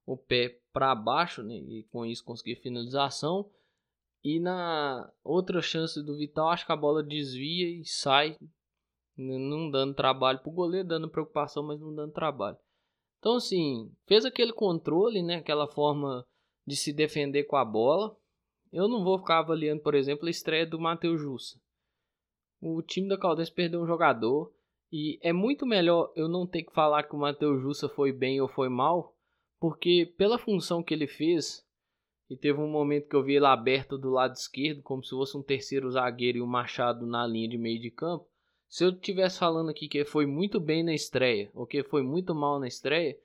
o 0.08 0.18
pé 0.18 0.58
para 0.74 0.96
baixo, 0.96 1.44
né? 1.44 1.58
E 1.58 1.84
com 1.92 2.04
isso 2.04 2.26
conseguir 2.26 2.56
finalização. 2.56 3.48
E 4.24 4.40
na 4.40 5.08
outra 5.24 5.62
chance 5.62 6.02
do 6.02 6.18
Vital, 6.18 6.50
acho 6.50 6.66
que 6.66 6.72
a 6.72 6.76
bola 6.76 7.04
desvia 7.04 7.70
e 7.70 7.86
sai, 7.86 8.40
não 9.16 9.70
dando 9.70 9.94
trabalho 9.94 10.40
para 10.40 10.50
o 10.50 10.56
goleiro, 10.56 10.88
dando 10.88 11.08
preocupação, 11.08 11.62
mas 11.62 11.80
não 11.80 11.94
dando 11.94 12.12
trabalho. 12.12 12.58
Então, 13.22 13.36
assim, 13.36 13.94
fez 14.08 14.26
aquele 14.26 14.52
controle, 14.52 15.22
né? 15.22 15.36
Aquela 15.36 15.68
forma 15.68 16.26
de 16.66 16.76
se 16.76 16.92
defender 16.92 17.44
com 17.44 17.56
a 17.56 17.64
bola. 17.64 18.18
eu 18.74 18.88
não 18.88 19.04
vou 19.04 19.20
ficar 19.20 19.40
avaliando, 19.40 19.84
por 19.84 19.94
exemplo, 19.94 20.26
a 20.26 20.32
estreia 20.32 20.66
do 20.66 20.80
Matheus 20.80 21.22
Jussa. 21.22 21.60
O 22.60 22.82
time 22.82 23.08
da 23.08 23.18
Caldense 23.18 23.54
perdeu 23.54 23.80
um 23.82 23.86
jogador 23.86 24.52
e 24.92 25.20
é 25.22 25.32
muito 25.32 25.68
melhor 25.68 26.12
eu 26.16 26.28
não 26.28 26.48
ter 26.48 26.64
que 26.64 26.74
falar 26.74 27.04
que 27.04 27.16
o 27.16 27.20
Matheus 27.20 27.62
Jussa 27.62 27.88
foi 27.88 28.12
bem 28.12 28.42
ou 28.42 28.48
foi 28.48 28.70
mal, 28.70 29.16
porque 29.60 30.12
pela 30.18 30.40
função 30.40 30.82
que 30.82 30.94
ele 30.94 31.08
fez, 31.08 31.64
e 32.28 32.36
teve 32.36 32.60
um 32.60 32.70
momento 32.70 33.08
que 33.08 33.16
eu 33.16 33.24
vi 33.24 33.36
ele 33.36 33.46
aberto 33.46 33.98
do 33.98 34.10
lado 34.10 34.34
esquerdo, 34.34 34.82
como 34.82 35.04
se 35.04 35.12
fosse 35.12 35.38
um 35.38 35.44
terceiro 35.44 35.92
zagueiro 35.92 36.40
e 36.40 36.42
um 36.42 36.48
Machado 36.48 37.06
na 37.06 37.28
linha 37.28 37.50
de 37.50 37.58
meio 37.58 37.80
de 37.80 37.92
campo. 37.92 38.31
Se 38.72 38.86
eu 38.86 38.90
estivesse 38.92 39.38
falando 39.38 39.70
aqui 39.70 39.90
que 39.90 40.06
foi 40.06 40.26
muito 40.26 40.58
bem 40.58 40.82
na 40.82 40.94
estreia 40.94 41.52
ou 41.54 41.68
que 41.68 41.84
foi 41.84 42.02
muito 42.02 42.34
mal 42.34 42.58
na 42.58 42.70
estreia, 42.70 43.20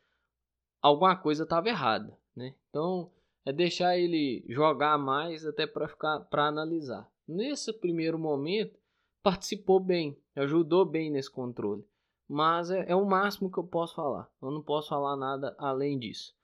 alguma 0.83 1.15
coisa 1.15 1.45
estava 1.45 1.69
errada, 1.69 2.19
né? 2.35 2.53
Então 2.69 3.12
é 3.45 3.53
deixar 3.53 3.97
ele 3.97 4.45
jogar 4.49 4.99
mais 4.99 5.47
até 5.47 5.65
para 5.65 5.87
ficar 5.87 6.19
para 6.19 6.49
analisar. 6.49 7.09
Nesse 7.29 7.73
primeiro 7.73 8.19
momento 8.19 8.76
participou 9.23 9.79
bem, 9.79 10.19
ajudou 10.35 10.85
bem 10.85 11.12
nesse 11.12 11.31
controle, 11.31 11.87
mas 12.29 12.73
é, 12.73 12.85
é 12.88 12.97
o 12.97 13.07
máximo 13.07 13.49
que 13.49 13.59
eu 13.59 13.65
posso 13.65 13.95
falar. 13.95 14.29
Eu 14.43 14.50
não 14.50 14.62
posso 14.62 14.88
falar 14.88 15.17
nada 15.17 15.55
além 15.61 15.97
disso. 15.97 16.35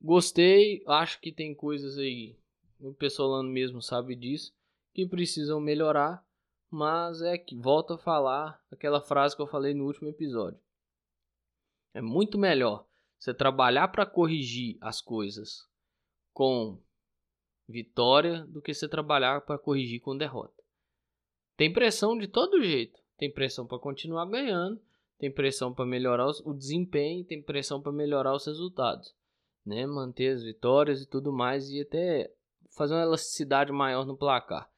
Gostei, 0.00 0.82
acho 0.88 1.20
que 1.20 1.30
tem 1.30 1.54
coisas 1.54 1.96
aí, 1.96 2.36
o 2.80 2.92
Pessolano 2.92 3.48
mesmo 3.48 3.80
sabe 3.80 4.16
disso, 4.16 4.52
que 4.92 5.06
precisam 5.06 5.60
melhorar, 5.60 6.26
mas 6.74 7.20
é 7.22 7.36
que 7.36 7.56
volto 7.56 7.94
a 7.94 7.98
falar 7.98 8.60
aquela 8.70 9.00
frase 9.00 9.36
que 9.36 9.42
eu 9.42 9.46
falei 9.46 9.74
no 9.74 9.84
último 9.84 10.08
episódio. 10.08 10.60
É 11.94 12.00
muito 12.00 12.38
melhor 12.38 12.86
você 13.18 13.34
trabalhar 13.34 13.88
para 13.88 14.06
corrigir 14.06 14.78
as 14.80 15.00
coisas 15.00 15.68
com 16.32 16.80
vitória 17.68 18.44
do 18.46 18.62
que 18.62 18.72
você 18.72 18.88
trabalhar 18.88 19.42
para 19.42 19.58
corrigir 19.58 20.00
com 20.00 20.16
derrota. 20.16 20.62
Tem 21.56 21.72
pressão 21.72 22.16
de 22.16 22.26
todo 22.26 22.62
jeito. 22.62 23.00
Tem 23.16 23.30
pressão 23.30 23.66
para 23.66 23.78
continuar 23.78 24.26
ganhando, 24.26 24.82
tem 25.16 25.30
pressão 25.30 25.72
para 25.72 25.86
melhorar 25.86 26.28
o 26.44 26.52
desempenho, 26.52 27.24
tem 27.24 27.40
pressão 27.40 27.80
para 27.80 27.92
melhorar 27.92 28.34
os 28.34 28.46
resultados 28.46 29.14
né? 29.64 29.86
Manter 29.86 30.34
as 30.34 30.42
vitórias 30.42 31.02
e 31.02 31.06
tudo 31.06 31.32
mais 31.32 31.70
e 31.70 31.80
até 31.80 32.32
fazer 32.76 32.94
uma 32.94 33.02
elasticidade 33.02 33.72
maior 33.72 34.04
no 34.04 34.16
placar. 34.16 34.70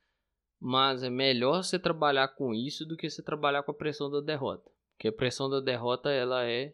Mas 0.67 1.03
é 1.03 1.11
melhor 1.11 1.63
você 1.63 1.79
trabalhar 1.79 2.27
com 2.29 2.55
isso 2.55 2.87
do 2.87 2.97
que 2.97 3.11
você 3.11 3.23
trabalhar 3.23 3.63
com 3.65 3.71
a 3.71 3.75
pressão 3.75 4.11
da 4.11 4.23
derrota, 4.23 4.71
porque 4.95 5.09
a 5.09 5.13
pressão 5.13 5.51
da 5.51 5.61
derrota 5.61 6.11
ela 6.11 6.43
é 6.47 6.73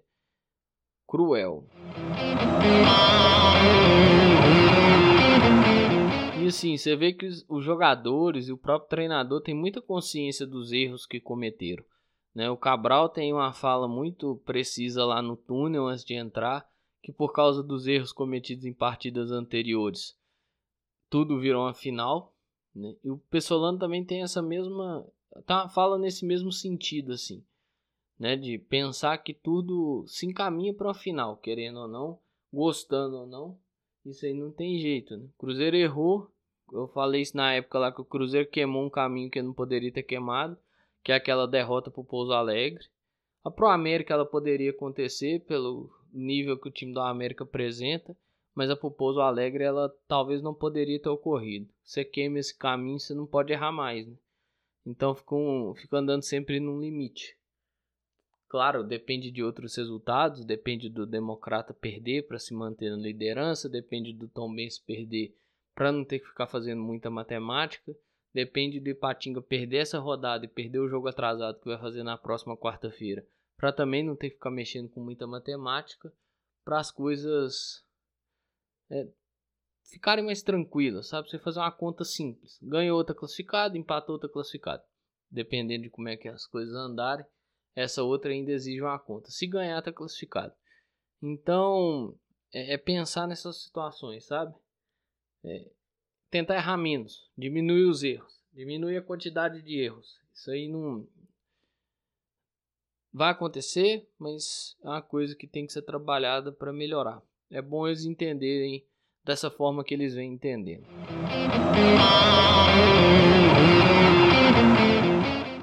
cruel. 1.08 1.66
E 6.40 6.46
assim, 6.46 6.76
você 6.76 6.94
vê 6.94 7.12
que 7.12 7.26
os 7.48 7.64
jogadores 7.64 8.46
e 8.46 8.52
o 8.52 8.56
próprio 8.56 8.88
treinador 8.88 9.40
têm 9.40 9.56
muita 9.56 9.82
consciência 9.82 10.46
dos 10.46 10.70
erros 10.70 11.04
que 11.04 11.18
cometeram. 11.18 11.84
Né? 12.32 12.48
O 12.48 12.56
Cabral 12.56 13.08
tem 13.08 13.32
uma 13.32 13.52
fala 13.52 13.88
muito 13.88 14.36
precisa 14.46 15.04
lá 15.04 15.20
no 15.20 15.36
túnel 15.36 15.88
antes 15.88 16.04
de 16.04 16.14
entrar, 16.14 16.64
que 17.02 17.10
por 17.12 17.32
causa 17.32 17.60
dos 17.60 17.88
erros 17.88 18.12
cometidos 18.12 18.64
em 18.64 18.72
partidas 18.72 19.32
anteriores, 19.32 20.16
tudo 21.10 21.40
virou 21.40 21.64
uma 21.64 21.74
final. 21.74 22.32
Né? 22.74 22.94
E 23.02 23.10
o 23.10 23.18
Pessolano 23.18 23.78
também 23.78 24.04
tem 24.04 24.22
essa 24.22 24.40
mesma. 24.42 25.06
Tá, 25.46 25.68
fala 25.68 25.98
nesse 25.98 26.24
mesmo 26.24 26.52
sentido, 26.52 27.12
assim. 27.12 27.44
Né? 28.18 28.36
De 28.36 28.58
pensar 28.58 29.18
que 29.18 29.34
tudo 29.34 30.04
se 30.06 30.26
encaminha 30.26 30.74
para 30.74 30.90
o 30.90 30.94
final, 30.94 31.36
querendo 31.36 31.80
ou 31.80 31.88
não, 31.88 32.18
gostando 32.52 33.16
ou 33.16 33.26
não. 33.26 33.58
Isso 34.04 34.24
aí 34.24 34.34
não 34.34 34.50
tem 34.50 34.78
jeito. 34.78 35.16
Né? 35.16 35.26
Cruzeiro 35.38 35.76
errou. 35.76 36.30
Eu 36.72 36.86
falei 36.88 37.22
isso 37.22 37.36
na 37.36 37.52
época 37.52 37.78
lá 37.78 37.92
que 37.92 38.00
o 38.00 38.04
Cruzeiro 38.04 38.48
queimou 38.48 38.84
um 38.84 38.90
caminho 38.90 39.30
que 39.30 39.42
não 39.42 39.52
poderia 39.52 39.92
ter 39.92 40.04
queimado, 40.04 40.56
que 41.02 41.10
é 41.10 41.16
aquela 41.16 41.46
derrota 41.46 41.90
para 41.90 42.00
o 42.00 42.04
Pouso 42.04 42.32
Alegre. 42.32 42.84
A 43.42 43.50
Pro 43.50 43.68
América 43.68 44.14
ela 44.14 44.24
poderia 44.24 44.70
acontecer 44.70 45.40
pelo 45.46 45.90
nível 46.12 46.58
que 46.58 46.68
o 46.68 46.70
time 46.70 46.92
do 46.92 47.00
América 47.00 47.42
apresenta, 47.42 48.16
mas 48.60 48.68
a 48.68 48.76
pro 48.76 48.90
Pouso 48.90 49.22
Alegre 49.22 49.64
ela 49.64 49.88
talvez 50.06 50.42
não 50.42 50.52
poderia 50.52 51.00
ter 51.00 51.08
ocorrido. 51.08 51.72
Você 51.82 52.04
queima 52.04 52.38
esse 52.38 52.54
caminho, 52.54 53.00
você 53.00 53.14
não 53.14 53.26
pode 53.26 53.54
errar 53.54 53.72
mais, 53.72 54.06
né? 54.06 54.14
Então 54.84 55.14
fica, 55.14 55.34
um, 55.34 55.74
fica 55.74 55.96
andando 55.96 56.22
sempre 56.22 56.60
num 56.60 56.78
limite. 56.78 57.38
Claro, 58.46 58.84
depende 58.84 59.30
de 59.30 59.42
outros 59.42 59.74
resultados, 59.76 60.44
depende 60.44 60.90
do 60.90 61.06
Democrata 61.06 61.72
perder 61.72 62.26
para 62.26 62.38
se 62.38 62.52
manter 62.52 62.90
na 62.90 62.98
liderança, 62.98 63.66
depende 63.66 64.12
do 64.12 64.28
Tom 64.28 64.54
Benz 64.54 64.78
perder 64.78 65.34
para 65.74 65.90
não 65.90 66.04
ter 66.04 66.18
que 66.18 66.26
ficar 66.26 66.46
fazendo 66.46 66.82
muita 66.82 67.08
matemática, 67.08 67.96
depende 68.34 68.78
do 68.78 68.90
Ipatinga 68.90 69.40
perder 69.40 69.78
essa 69.78 69.98
rodada 69.98 70.44
e 70.44 70.48
perder 70.48 70.80
o 70.80 70.88
jogo 70.88 71.08
atrasado 71.08 71.58
que 71.60 71.68
vai 71.68 71.78
fazer 71.78 72.02
na 72.02 72.18
próxima 72.18 72.58
quarta-feira 72.58 73.26
para 73.56 73.72
também 73.72 74.04
não 74.04 74.14
ter 74.14 74.28
que 74.28 74.36
ficar 74.36 74.50
mexendo 74.50 74.90
com 74.90 75.00
muita 75.00 75.26
matemática, 75.26 76.12
para 76.64 76.78
as 76.78 76.90
coisas 76.90 77.84
é, 78.90 79.08
ficarem 79.84 80.24
mais 80.24 80.42
tranquilas, 80.42 81.08
sabe? 81.08 81.28
Você 81.28 81.38
fazer 81.38 81.60
uma 81.60 81.72
conta 81.72 82.04
simples, 82.04 82.58
ganha 82.62 82.94
outra 82.94 83.14
classificada, 83.14 83.76
empata 83.76 84.12
outra 84.12 84.28
classificada, 84.28 84.84
dependendo 85.30 85.84
de 85.84 85.90
como 85.90 86.08
é 86.08 86.16
que 86.16 86.28
as 86.28 86.46
coisas 86.46 86.74
andarem, 86.74 87.24
essa 87.74 88.02
outra 88.02 88.30
ainda 88.30 88.50
exige 88.50 88.80
uma 88.80 88.98
conta. 88.98 89.30
Se 89.30 89.46
ganhar, 89.46 89.80
tá 89.82 89.92
classificado. 89.92 90.52
Então 91.22 92.18
é, 92.52 92.74
é 92.74 92.78
pensar 92.78 93.26
nessas 93.26 93.62
situações, 93.62 94.26
sabe? 94.26 94.54
É, 95.44 95.70
tentar 96.30 96.56
errar 96.56 96.76
menos, 96.76 97.30
diminuir 97.36 97.84
os 97.84 98.02
erros, 98.02 98.40
diminuir 98.52 98.96
a 98.96 99.02
quantidade 99.02 99.62
de 99.62 99.78
erros. 99.78 100.20
Isso 100.32 100.50
aí 100.50 100.68
não, 100.68 101.06
Vai 103.12 103.32
acontecer, 103.32 104.08
mas 104.16 104.76
é 104.84 104.88
uma 104.88 105.02
coisa 105.02 105.34
que 105.34 105.48
tem 105.48 105.66
que 105.66 105.72
ser 105.72 105.82
trabalhada 105.82 106.52
para 106.52 106.72
melhorar. 106.72 107.20
É 107.52 107.60
bom 107.60 107.84
eles 107.84 108.04
entenderem 108.04 108.84
dessa 109.24 109.50
forma 109.50 109.82
que 109.82 109.92
eles 109.92 110.14
vêm 110.14 110.34
entendendo. 110.34 110.86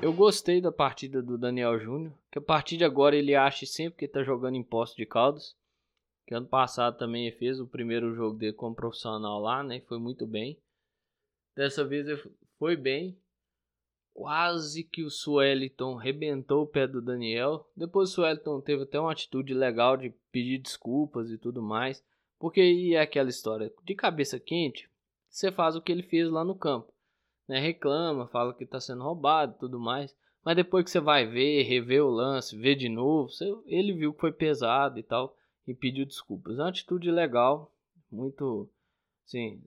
Eu 0.01 0.12
gostei 0.12 0.60
da 0.60 0.70
partida 0.70 1.22
do 1.22 1.38
Daniel 1.38 1.79
Júnior, 1.79 2.12
que 2.29 2.39
a 2.39 2.41
partir 2.41 2.75
de 2.75 2.84
agora 2.84 3.15
ele 3.15 3.36
acha 3.36 3.65
sempre 3.65 4.00
que 4.00 4.06
está 4.06 4.22
jogando 4.22 4.56
em 4.56 4.63
posto 4.63 4.98
de 4.98 5.06
Caldas. 5.06 5.56
Que 6.25 6.36
ano 6.36 6.46
passado 6.46 6.98
também 6.98 7.25
ele 7.25 7.38
fez 7.38 7.58
o 7.58 7.65
primeiro 7.65 8.13
jogo 8.13 8.38
dele 8.38 8.51
como 8.51 8.75
profissional 8.75 9.39
lá, 9.39 9.63
né? 9.63 9.79
Foi 9.88 9.98
muito 9.98 10.27
bem. 10.27 10.60
Dessa 11.56 11.86
vez 11.86 12.06
ele 12.06 12.22
foi 12.60 12.75
bem, 12.75 13.17
Quase 14.18 14.84
que 14.84 15.04
o 15.04 15.12
Sueliton 15.12 15.94
rebentou 15.94 16.64
o 16.64 16.68
pé 16.68 16.88
do 16.88 17.00
Daniel. 17.00 17.70
Depois 17.78 18.10
o 18.10 18.14
Sueliton 18.14 18.60
teve 18.60 18.82
até 18.82 19.00
uma 19.00 19.12
atitude 19.12 19.54
legal 19.54 19.96
de 19.96 20.10
pedir 20.32 20.58
desculpas 20.58 21.30
e 21.30 21.38
tudo 21.38 21.62
mais. 21.62 22.04
Porque 22.40 22.60
aí 22.60 22.96
é 22.96 23.02
aquela 23.02 23.30
história 23.30 23.72
de 23.84 23.94
cabeça 23.94 24.40
quente. 24.40 24.90
Você 25.30 25.52
faz 25.52 25.76
o 25.76 25.82
que 25.84 25.92
ele 25.92 26.02
fez 26.02 26.32
lá 26.32 26.44
no 26.44 26.56
campo. 26.56 26.92
Né? 27.48 27.60
Reclama, 27.60 28.28
fala 28.28 28.56
que 28.56 28.64
está 28.64 28.80
sendo 28.80 29.04
roubado 29.04 29.56
tudo 29.60 29.80
mais. 29.80 30.18
Mas 30.44 30.56
depois 30.56 30.84
que 30.84 30.90
você 30.90 31.00
vai 31.00 31.28
ver, 31.28 31.62
rever 31.62 32.04
o 32.04 32.10
lance, 32.10 32.58
ver 32.58 32.74
de 32.74 32.90
novo, 32.90 33.30
você, 33.30 33.46
ele 33.68 33.94
viu 33.94 34.16
que 34.16 34.20
foi 34.20 34.32
pesado 34.32 34.98
e 34.98 35.04
tal. 35.04 35.38
E 35.68 35.76
pediu 35.76 36.08
desculpas. 36.08 36.58
É 36.58 36.64
uma 36.64 36.70
atitude 36.70 37.12
legal. 37.12 37.72
Muito. 38.12 38.68
Assim, 39.28 39.62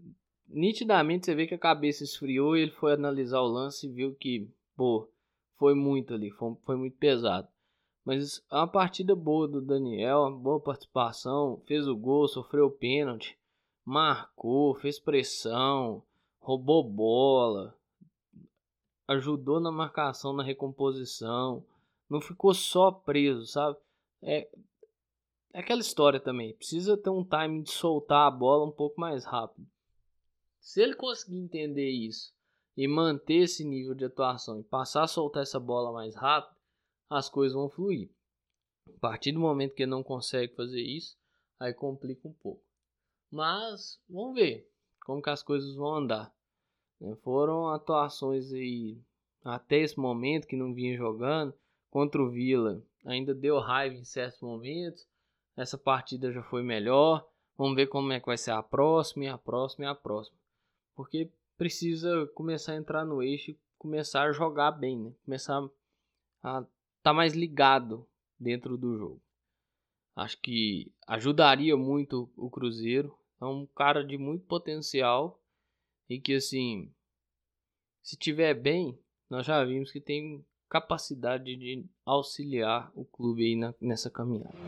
nitidamente 0.50 1.26
você 1.26 1.34
vê 1.34 1.46
que 1.46 1.54
a 1.54 1.58
cabeça 1.58 2.04
esfriou 2.04 2.56
e 2.56 2.62
ele 2.62 2.72
foi 2.72 2.92
analisar 2.92 3.40
o 3.40 3.48
lance 3.48 3.86
e 3.86 3.90
viu 3.90 4.14
que, 4.14 4.48
pô, 4.76 5.08
foi 5.56 5.74
muito 5.74 6.14
ali, 6.14 6.30
foi, 6.30 6.54
foi 6.64 6.76
muito 6.76 6.96
pesado. 6.96 7.48
Mas 8.04 8.42
é 8.50 8.56
uma 8.56 8.66
partida 8.66 9.14
boa 9.14 9.46
do 9.46 9.60
Daniel, 9.60 10.30
boa 10.38 10.58
participação, 10.58 11.62
fez 11.66 11.86
o 11.86 11.96
gol, 11.96 12.26
sofreu 12.26 12.66
o 12.66 12.70
pênalti, 12.70 13.38
marcou, 13.84 14.74
fez 14.74 14.98
pressão, 14.98 16.02
roubou 16.40 16.82
bola, 16.82 17.76
ajudou 19.06 19.60
na 19.60 19.70
marcação, 19.70 20.32
na 20.32 20.42
recomposição, 20.42 21.64
não 22.08 22.20
ficou 22.20 22.54
só 22.54 22.90
preso, 22.90 23.46
sabe? 23.46 23.76
É, 24.22 24.48
é 25.52 25.60
aquela 25.60 25.80
história 25.80 26.18
também, 26.18 26.54
precisa 26.54 26.96
ter 26.96 27.10
um 27.10 27.24
time 27.24 27.62
de 27.62 27.70
soltar 27.70 28.26
a 28.26 28.30
bola 28.30 28.66
um 28.66 28.72
pouco 28.72 29.00
mais 29.00 29.24
rápido. 29.24 29.66
Se 30.60 30.82
ele 30.82 30.94
conseguir 30.94 31.38
entender 31.38 31.88
isso 31.88 32.32
e 32.76 32.86
manter 32.86 33.44
esse 33.44 33.64
nível 33.64 33.94
de 33.94 34.04
atuação 34.04 34.60
e 34.60 34.62
passar 34.62 35.04
a 35.04 35.08
soltar 35.08 35.42
essa 35.42 35.58
bola 35.58 35.92
mais 35.92 36.14
rápido, 36.14 36.54
as 37.08 37.28
coisas 37.28 37.54
vão 37.54 37.68
fluir. 37.68 38.10
A 38.86 38.98
partir 39.00 39.32
do 39.32 39.40
momento 39.40 39.74
que 39.74 39.82
ele 39.82 39.90
não 39.90 40.02
consegue 40.02 40.54
fazer 40.54 40.82
isso, 40.82 41.16
aí 41.58 41.72
complica 41.72 42.28
um 42.28 42.32
pouco. 42.32 42.62
Mas 43.30 44.00
vamos 44.08 44.34
ver 44.34 44.68
como 45.04 45.22
que 45.22 45.30
as 45.30 45.42
coisas 45.42 45.74
vão 45.74 45.94
andar. 45.94 46.32
Né? 47.00 47.16
Foram 47.22 47.68
atuações 47.68 48.52
aí 48.52 48.98
até 49.42 49.78
esse 49.78 49.98
momento 49.98 50.46
que 50.46 50.56
não 50.56 50.74
vinha 50.74 50.96
jogando 50.96 51.54
contra 51.90 52.22
o 52.22 52.30
Vila. 52.30 52.82
Ainda 53.04 53.34
deu 53.34 53.58
raiva 53.58 53.96
em 53.96 54.04
certos 54.04 54.40
momentos. 54.40 55.08
Essa 55.56 55.78
partida 55.78 56.30
já 56.30 56.42
foi 56.42 56.62
melhor. 56.62 57.26
Vamos 57.56 57.76
ver 57.76 57.86
como 57.86 58.12
é 58.12 58.20
que 58.20 58.26
vai 58.26 58.38
ser 58.38 58.52
a 58.52 58.62
próxima, 58.62 59.24
e 59.24 59.28
a 59.28 59.38
próxima 59.38 59.84
e 59.86 59.88
a 59.88 59.94
próxima. 59.94 60.39
Porque 61.00 61.30
precisa 61.56 62.26
começar 62.34 62.72
a 62.72 62.76
entrar 62.76 63.06
no 63.06 63.22
eixo 63.22 63.56
começar 63.78 64.28
a 64.28 64.32
jogar 64.32 64.72
bem, 64.72 64.98
né? 64.98 65.14
Começar 65.24 65.56
a 66.42 66.58
estar 66.58 66.68
tá 67.02 67.14
mais 67.14 67.32
ligado 67.32 68.06
dentro 68.38 68.76
do 68.76 68.98
jogo. 68.98 69.22
Acho 70.14 70.38
que 70.42 70.92
ajudaria 71.06 71.74
muito 71.78 72.30
o 72.36 72.50
Cruzeiro. 72.50 73.18
É 73.40 73.46
um 73.46 73.64
cara 73.64 74.04
de 74.04 74.18
muito 74.18 74.44
potencial 74.44 75.42
e 76.10 76.20
que 76.20 76.34
assim, 76.34 76.92
se 78.02 78.18
tiver 78.18 78.52
bem, 78.52 78.98
nós 79.30 79.46
já 79.46 79.64
vimos 79.64 79.90
que 79.90 80.02
tem 80.02 80.44
capacidade 80.68 81.56
de 81.56 81.86
auxiliar 82.04 82.92
o 82.94 83.06
clube 83.06 83.46
aí 83.46 83.56
na, 83.56 83.74
nessa 83.80 84.10
caminhada. 84.10 84.58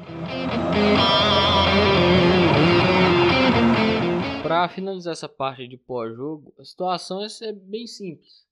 Para 4.43 4.69
finalizar 4.69 5.13
essa 5.13 5.29
parte 5.29 5.69
de 5.69 5.77
pós-jogo, 5.77 6.53
a 6.59 6.65
situação 6.65 7.25
é 7.25 7.53
bem 7.53 7.87
simples. 7.87 8.45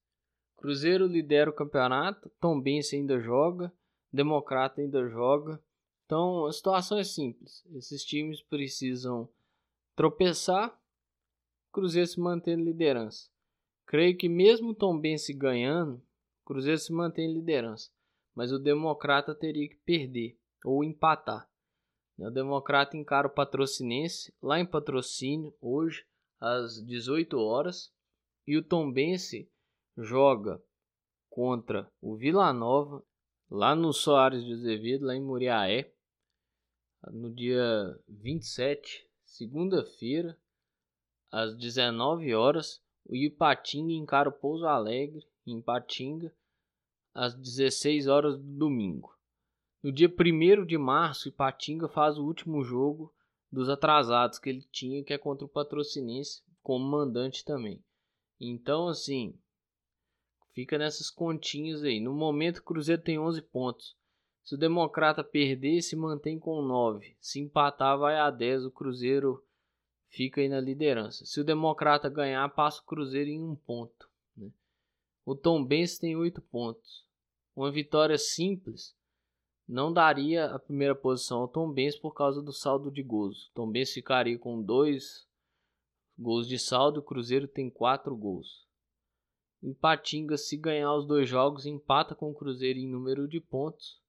Cruzeiro 0.56 1.04
lidera 1.06 1.50
o 1.50 1.52
campeonato, 1.52 2.30
Tombense 2.40 2.94
ainda 2.94 3.18
joga, 3.18 3.72
Democrata 4.12 4.80
ainda 4.80 5.08
joga. 5.08 5.60
Então 6.06 6.46
a 6.46 6.52
situação 6.52 6.96
é 6.96 7.02
simples. 7.02 7.64
Esses 7.74 8.04
times 8.04 8.40
precisam 8.40 9.28
tropeçar, 9.96 10.80
Cruzeiro 11.72 12.06
se 12.06 12.20
mantém 12.20 12.54
em 12.54 12.64
liderança. 12.64 13.28
Creio 13.84 14.16
que 14.16 14.28
mesmo 14.28 14.72
Tombense 14.72 15.32
ganhando, 15.32 16.00
Cruzeiro 16.44 16.78
se 16.78 16.92
mantém 16.92 17.32
liderança. 17.32 17.90
Mas 18.32 18.52
o 18.52 18.60
Democrata 18.60 19.34
teria 19.34 19.68
que 19.68 19.76
perder 19.76 20.38
ou 20.64 20.84
empatar. 20.84 21.50
O 22.20 22.30
Democrata 22.30 22.98
encara 22.98 23.26
o 23.26 23.30
Patrocinense 23.30 24.34
lá 24.42 24.60
em 24.60 24.66
Patrocínio 24.66 25.54
hoje 25.60 26.04
às 26.38 26.84
18 26.84 27.38
horas 27.38 27.90
e 28.46 28.58
o 28.58 28.62
Tombense 28.62 29.50
joga 29.96 30.62
contra 31.30 31.90
o 32.00 32.14
Vila 32.14 32.52
Nova 32.52 33.02
lá 33.50 33.74
no 33.74 33.92
Soares 33.92 34.44
de 34.44 34.52
Azevedo, 34.52 35.06
lá 35.06 35.16
em 35.16 35.22
Muriaé, 35.22 35.90
no 37.10 37.32
dia 37.32 37.98
27, 38.06 39.08
segunda-feira, 39.24 40.38
às 41.30 41.56
19 41.56 42.34
horas. 42.34 42.82
O 43.06 43.16
Ipatinga 43.16 43.92
encara 43.92 44.28
o 44.28 44.32
Pouso 44.32 44.66
Alegre 44.66 45.26
em 45.46 45.58
Ipatinga 45.58 46.32
às 47.14 47.34
16 47.34 48.06
horas 48.06 48.36
do 48.36 48.44
domingo. 48.44 49.18
No 49.82 49.90
dia 49.90 50.08
1 50.08 50.66
de 50.66 50.76
março, 50.76 51.28
Ipatinga 51.28 51.88
faz 51.88 52.18
o 52.18 52.24
último 52.26 52.62
jogo 52.62 53.14
dos 53.50 53.70
atrasados 53.70 54.38
que 54.38 54.50
ele 54.50 54.62
tinha, 54.70 55.02
que 55.02 55.12
é 55.12 55.18
contra 55.18 55.46
o 55.46 55.48
Patrocinense, 55.48 56.42
como 56.62 56.84
mandante 56.84 57.42
também. 57.42 57.82
Então, 58.38 58.88
assim, 58.88 59.34
fica 60.54 60.76
nessas 60.76 61.10
continhas 61.10 61.82
aí. 61.82 61.98
No 61.98 62.12
momento, 62.12 62.58
o 62.58 62.62
Cruzeiro 62.62 63.00
tem 63.00 63.18
11 63.18 63.40
pontos. 63.42 63.96
Se 64.44 64.54
o 64.54 64.58
Democrata 64.58 65.24
perder, 65.24 65.80
se 65.80 65.96
mantém 65.96 66.38
com 66.38 66.60
9. 66.60 67.16
Se 67.18 67.40
empatar, 67.40 67.98
vai 67.98 68.18
a 68.18 68.30
10. 68.30 68.66
O 68.66 68.70
Cruzeiro 68.70 69.42
fica 70.08 70.42
aí 70.42 70.48
na 70.48 70.60
liderança. 70.60 71.24
Se 71.24 71.40
o 71.40 71.44
Democrata 71.44 72.08
ganhar, 72.10 72.46
passa 72.50 72.82
o 72.82 72.84
Cruzeiro 72.84 73.30
em 73.30 73.42
um 73.42 73.56
ponto. 73.56 74.10
Né? 74.36 74.50
O 75.24 75.34
Tom 75.34 75.64
Benz 75.64 75.98
tem 75.98 76.16
8 76.16 76.42
pontos. 76.42 77.06
Uma 77.56 77.70
vitória 77.72 78.18
simples 78.18 78.94
não 79.70 79.92
daria 79.92 80.46
a 80.46 80.58
primeira 80.58 80.96
posição 80.96 81.42
ao 81.42 81.48
Tom 81.48 81.70
Benz 81.70 81.96
por 81.96 82.12
causa 82.12 82.42
do 82.42 82.52
saldo 82.52 82.90
de 82.90 83.04
gols. 83.04 83.52
Tom 83.54 83.70
Benz 83.70 83.92
ficaria 83.92 84.36
com 84.36 84.60
dois 84.60 85.28
gols 86.18 86.48
de 86.48 86.58
saldo, 86.58 86.98
o 86.98 87.02
Cruzeiro 87.04 87.46
tem 87.46 87.70
quatro 87.70 88.16
gols. 88.16 88.66
O 89.62 89.72
Patinga, 89.72 90.36
se 90.36 90.56
ganhar 90.56 90.92
os 90.96 91.06
dois 91.06 91.28
jogos, 91.28 91.66
empata 91.66 92.16
com 92.16 92.32
o 92.32 92.34
Cruzeiro 92.34 92.80
em 92.80 92.88
número 92.88 93.28
de 93.28 93.38
pontos, 93.40 94.02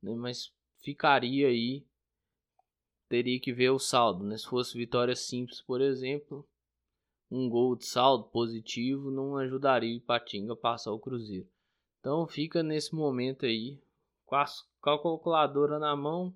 né? 0.00 0.14
mas 0.14 0.54
ficaria 0.78 1.48
aí, 1.48 1.84
teria 3.08 3.40
que 3.40 3.52
ver 3.52 3.70
o 3.70 3.80
saldo. 3.80 4.22
Né? 4.22 4.38
Se 4.38 4.46
fosse 4.46 4.78
vitória 4.78 5.16
simples, 5.16 5.60
por 5.60 5.80
exemplo, 5.80 6.48
um 7.28 7.48
gol 7.48 7.74
de 7.74 7.84
saldo 7.84 8.26
positivo 8.28 9.10
não 9.10 9.36
ajudaria 9.38 9.98
o 9.98 10.02
Patinga 10.02 10.52
a 10.52 10.56
passar 10.56 10.92
o 10.92 11.00
Cruzeiro. 11.00 11.48
Então 11.98 12.28
fica 12.28 12.62
nesse 12.62 12.94
momento 12.94 13.44
aí 13.44 13.82
com 14.24 14.36
a, 14.36 14.44
com 14.80 14.90
a 14.90 15.02
calculadora 15.02 15.78
na 15.78 15.94
mão 15.96 16.34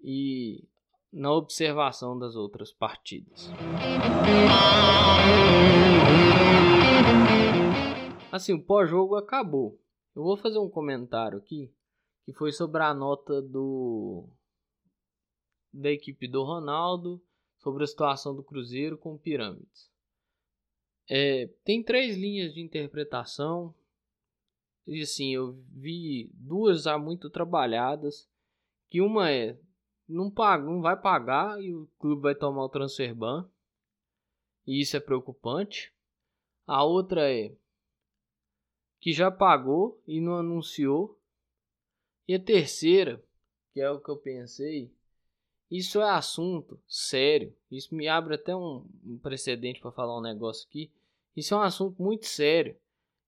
e 0.00 0.66
na 1.12 1.32
observação 1.32 2.18
das 2.18 2.34
outras 2.34 2.72
partidas. 2.72 3.50
Assim, 8.30 8.54
o 8.54 8.62
pós-jogo 8.62 9.14
acabou. 9.14 9.78
Eu 10.14 10.22
vou 10.22 10.36
fazer 10.36 10.58
um 10.58 10.70
comentário 10.70 11.38
aqui 11.38 11.70
que 12.24 12.32
foi 12.32 12.52
sobre 12.52 12.82
a 12.82 12.94
nota 12.94 13.42
do 13.42 14.28
da 15.72 15.90
equipe 15.90 16.28
do 16.28 16.42
Ronaldo 16.42 17.22
sobre 17.58 17.84
a 17.84 17.86
situação 17.86 18.34
do 18.34 18.42
Cruzeiro 18.42 18.98
com 18.98 19.16
pirâmides. 19.16 19.90
É, 21.08 21.46
tem 21.64 21.82
três 21.82 22.16
linhas 22.16 22.52
de 22.52 22.60
interpretação 22.60 23.74
e 24.86 25.02
assim, 25.02 25.34
eu 25.34 25.52
vi 25.70 26.30
duas 26.34 26.82
já 26.82 26.98
muito 26.98 27.30
trabalhadas. 27.30 28.28
Que 28.90 29.00
uma 29.00 29.30
é 29.30 29.58
não 30.08 30.30
paga, 30.30 30.64
não 30.64 30.80
vai 30.80 30.96
pagar 31.00 31.62
e 31.62 31.72
o 31.72 31.88
clube 31.98 32.22
vai 32.22 32.34
tomar 32.34 32.64
o 32.64 32.68
transfer 32.68 33.14
ban. 33.14 33.48
E 34.66 34.80
isso 34.80 34.96
é 34.96 35.00
preocupante. 35.00 35.92
A 36.66 36.84
outra 36.84 37.32
é 37.32 37.54
que 39.00 39.12
já 39.12 39.30
pagou 39.30 40.00
e 40.06 40.20
não 40.20 40.36
anunciou. 40.36 41.18
E 42.28 42.34
a 42.34 42.40
terceira, 42.40 43.22
que 43.72 43.80
é 43.80 43.90
o 43.90 44.00
que 44.00 44.08
eu 44.08 44.16
pensei, 44.16 44.92
isso 45.70 46.00
é 46.00 46.10
assunto 46.10 46.78
sério. 46.86 47.54
Isso 47.70 47.94
me 47.94 48.06
abre 48.06 48.34
até 48.34 48.54
um 48.54 48.86
precedente 49.22 49.80
para 49.80 49.90
falar 49.90 50.18
um 50.18 50.22
negócio 50.22 50.68
aqui. 50.68 50.90
Isso 51.34 51.54
é 51.54 51.56
um 51.56 51.62
assunto 51.62 52.00
muito 52.00 52.26
sério. 52.26 52.76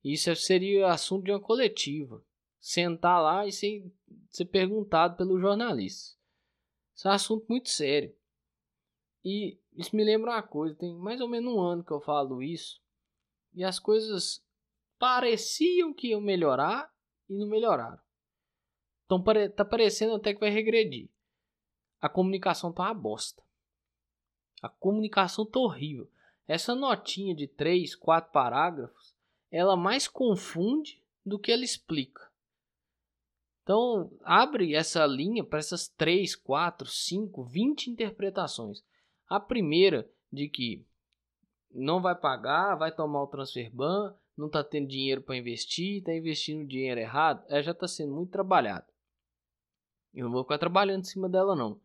Isso 0.04 0.34
seria 0.36 0.92
assunto 0.92 1.24
de 1.24 1.30
uma 1.32 1.40
coletiva. 1.40 2.22
Sentar 2.60 3.22
lá 3.22 3.46
e 3.46 3.52
ser, 3.52 3.90
ser 4.28 4.44
perguntado 4.44 5.16
pelo 5.16 5.40
jornalista. 5.40 6.14
Isso 6.94 7.08
é 7.08 7.10
um 7.10 7.14
assunto 7.14 7.46
muito 7.48 7.70
sério. 7.70 8.14
E 9.24 9.58
isso 9.74 9.96
me 9.96 10.04
lembra 10.04 10.32
uma 10.32 10.42
coisa: 10.42 10.74
tem 10.74 10.94
mais 10.94 11.20
ou 11.22 11.28
menos 11.28 11.52
um 11.52 11.60
ano 11.60 11.82
que 11.82 11.90
eu 11.90 12.00
falo 12.00 12.42
isso. 12.42 12.80
E 13.54 13.64
as 13.64 13.78
coisas 13.78 14.44
pareciam 14.98 15.94
que 15.94 16.08
iam 16.08 16.20
melhorar 16.20 16.92
e 17.28 17.34
não 17.34 17.46
melhoraram. 17.46 17.98
Então 19.06 19.22
tá 19.54 19.64
parecendo 19.64 20.14
até 20.14 20.34
que 20.34 20.40
vai 20.40 20.50
regredir. 20.50 21.08
A 22.00 22.08
comunicação 22.08 22.72
tá 22.72 22.84
uma 22.84 22.94
bosta. 22.94 23.42
A 24.60 24.68
comunicação 24.68 25.46
tá 25.46 25.58
horrível. 25.58 26.10
Essa 26.46 26.74
notinha 26.74 27.34
de 27.34 27.46
três, 27.46 27.94
quatro 27.94 28.30
parágrafos 28.32 29.13
ela 29.54 29.76
mais 29.76 30.08
confunde 30.08 31.00
do 31.24 31.38
que 31.38 31.52
ela 31.52 31.62
explica. 31.62 32.28
Então, 33.62 34.10
abre 34.24 34.74
essa 34.74 35.06
linha 35.06 35.44
para 35.44 35.60
essas 35.60 35.86
3, 35.86 36.34
4, 36.34 36.88
5, 36.88 37.44
20 37.44 37.86
interpretações. 37.86 38.82
A 39.28 39.38
primeira 39.38 40.10
de 40.30 40.48
que 40.48 40.84
não 41.70 42.02
vai 42.02 42.16
pagar, 42.16 42.74
vai 42.74 42.90
tomar 42.90 43.22
o 43.22 43.28
transfer 43.28 43.70
ban, 43.72 44.12
não 44.36 44.48
está 44.48 44.64
tendo 44.64 44.88
dinheiro 44.88 45.22
para 45.22 45.36
investir, 45.36 45.98
está 45.98 46.12
investindo 46.12 46.66
dinheiro 46.66 46.98
errado, 46.98 47.44
ela 47.48 47.62
já 47.62 47.70
está 47.70 47.86
sendo 47.86 48.12
muito 48.12 48.32
trabalhada. 48.32 48.88
Eu 50.12 50.24
não 50.24 50.32
vou 50.32 50.42
ficar 50.42 50.58
trabalhando 50.58 51.02
em 51.02 51.08
cima 51.08 51.28
dela 51.28 51.54
não. 51.54 51.80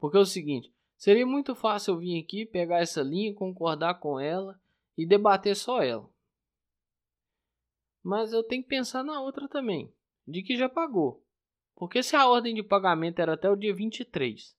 Porque 0.00 0.16
é 0.16 0.20
o 0.20 0.26
seguinte, 0.26 0.72
seria 0.96 1.24
muito 1.24 1.54
fácil 1.54 1.94
eu 1.94 1.98
vir 1.98 2.20
aqui, 2.20 2.44
pegar 2.44 2.80
essa 2.80 3.00
linha, 3.00 3.32
concordar 3.32 4.00
com 4.00 4.18
ela 4.18 4.60
e 4.98 5.06
debater 5.06 5.54
só 5.54 5.80
ela. 5.80 6.10
Mas 8.02 8.32
eu 8.32 8.42
tenho 8.42 8.62
que 8.62 8.68
pensar 8.68 9.04
na 9.04 9.20
outra 9.20 9.48
também, 9.48 9.94
de 10.26 10.42
que 10.42 10.56
já 10.56 10.68
pagou. 10.68 11.24
Porque 11.74 12.02
se 12.02 12.16
a 12.16 12.28
ordem 12.28 12.54
de 12.54 12.62
pagamento 12.62 13.20
era 13.20 13.34
até 13.34 13.48
o 13.48 13.56
dia 13.56 13.74
23, 13.74 14.56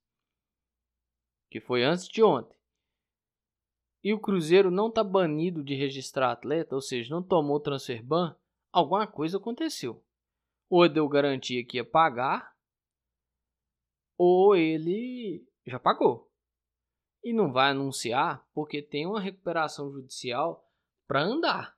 que 1.49 1.59
foi 1.59 1.83
antes 1.83 2.07
de 2.07 2.23
ontem, 2.23 2.57
e 4.03 4.13
o 4.13 4.19
Cruzeiro 4.19 4.69
não 4.69 4.89
está 4.89 5.03
banido 5.03 5.63
de 5.63 5.75
registrar 5.75 6.31
atleta, 6.31 6.75
ou 6.75 6.81
seja, 6.81 7.13
não 7.15 7.23
tomou 7.23 7.59
transfer 7.59 8.03
ban, 8.03 8.35
alguma 8.71 9.07
coisa 9.07 9.37
aconteceu. 9.37 10.03
Ou 10.69 10.89
deu 10.89 11.07
garantia 11.07 11.65
que 11.65 11.77
ia 11.77 11.85
pagar, 11.85 12.53
ou 14.17 14.55
ele 14.55 15.47
já 15.65 15.79
pagou. 15.79 16.29
E 17.23 17.31
não 17.31 17.53
vai 17.53 17.71
anunciar 17.71 18.45
porque 18.53 18.81
tem 18.81 19.07
uma 19.07 19.21
recuperação 19.21 19.89
judicial 19.91 20.69
para 21.07 21.21
andar. 21.21 21.77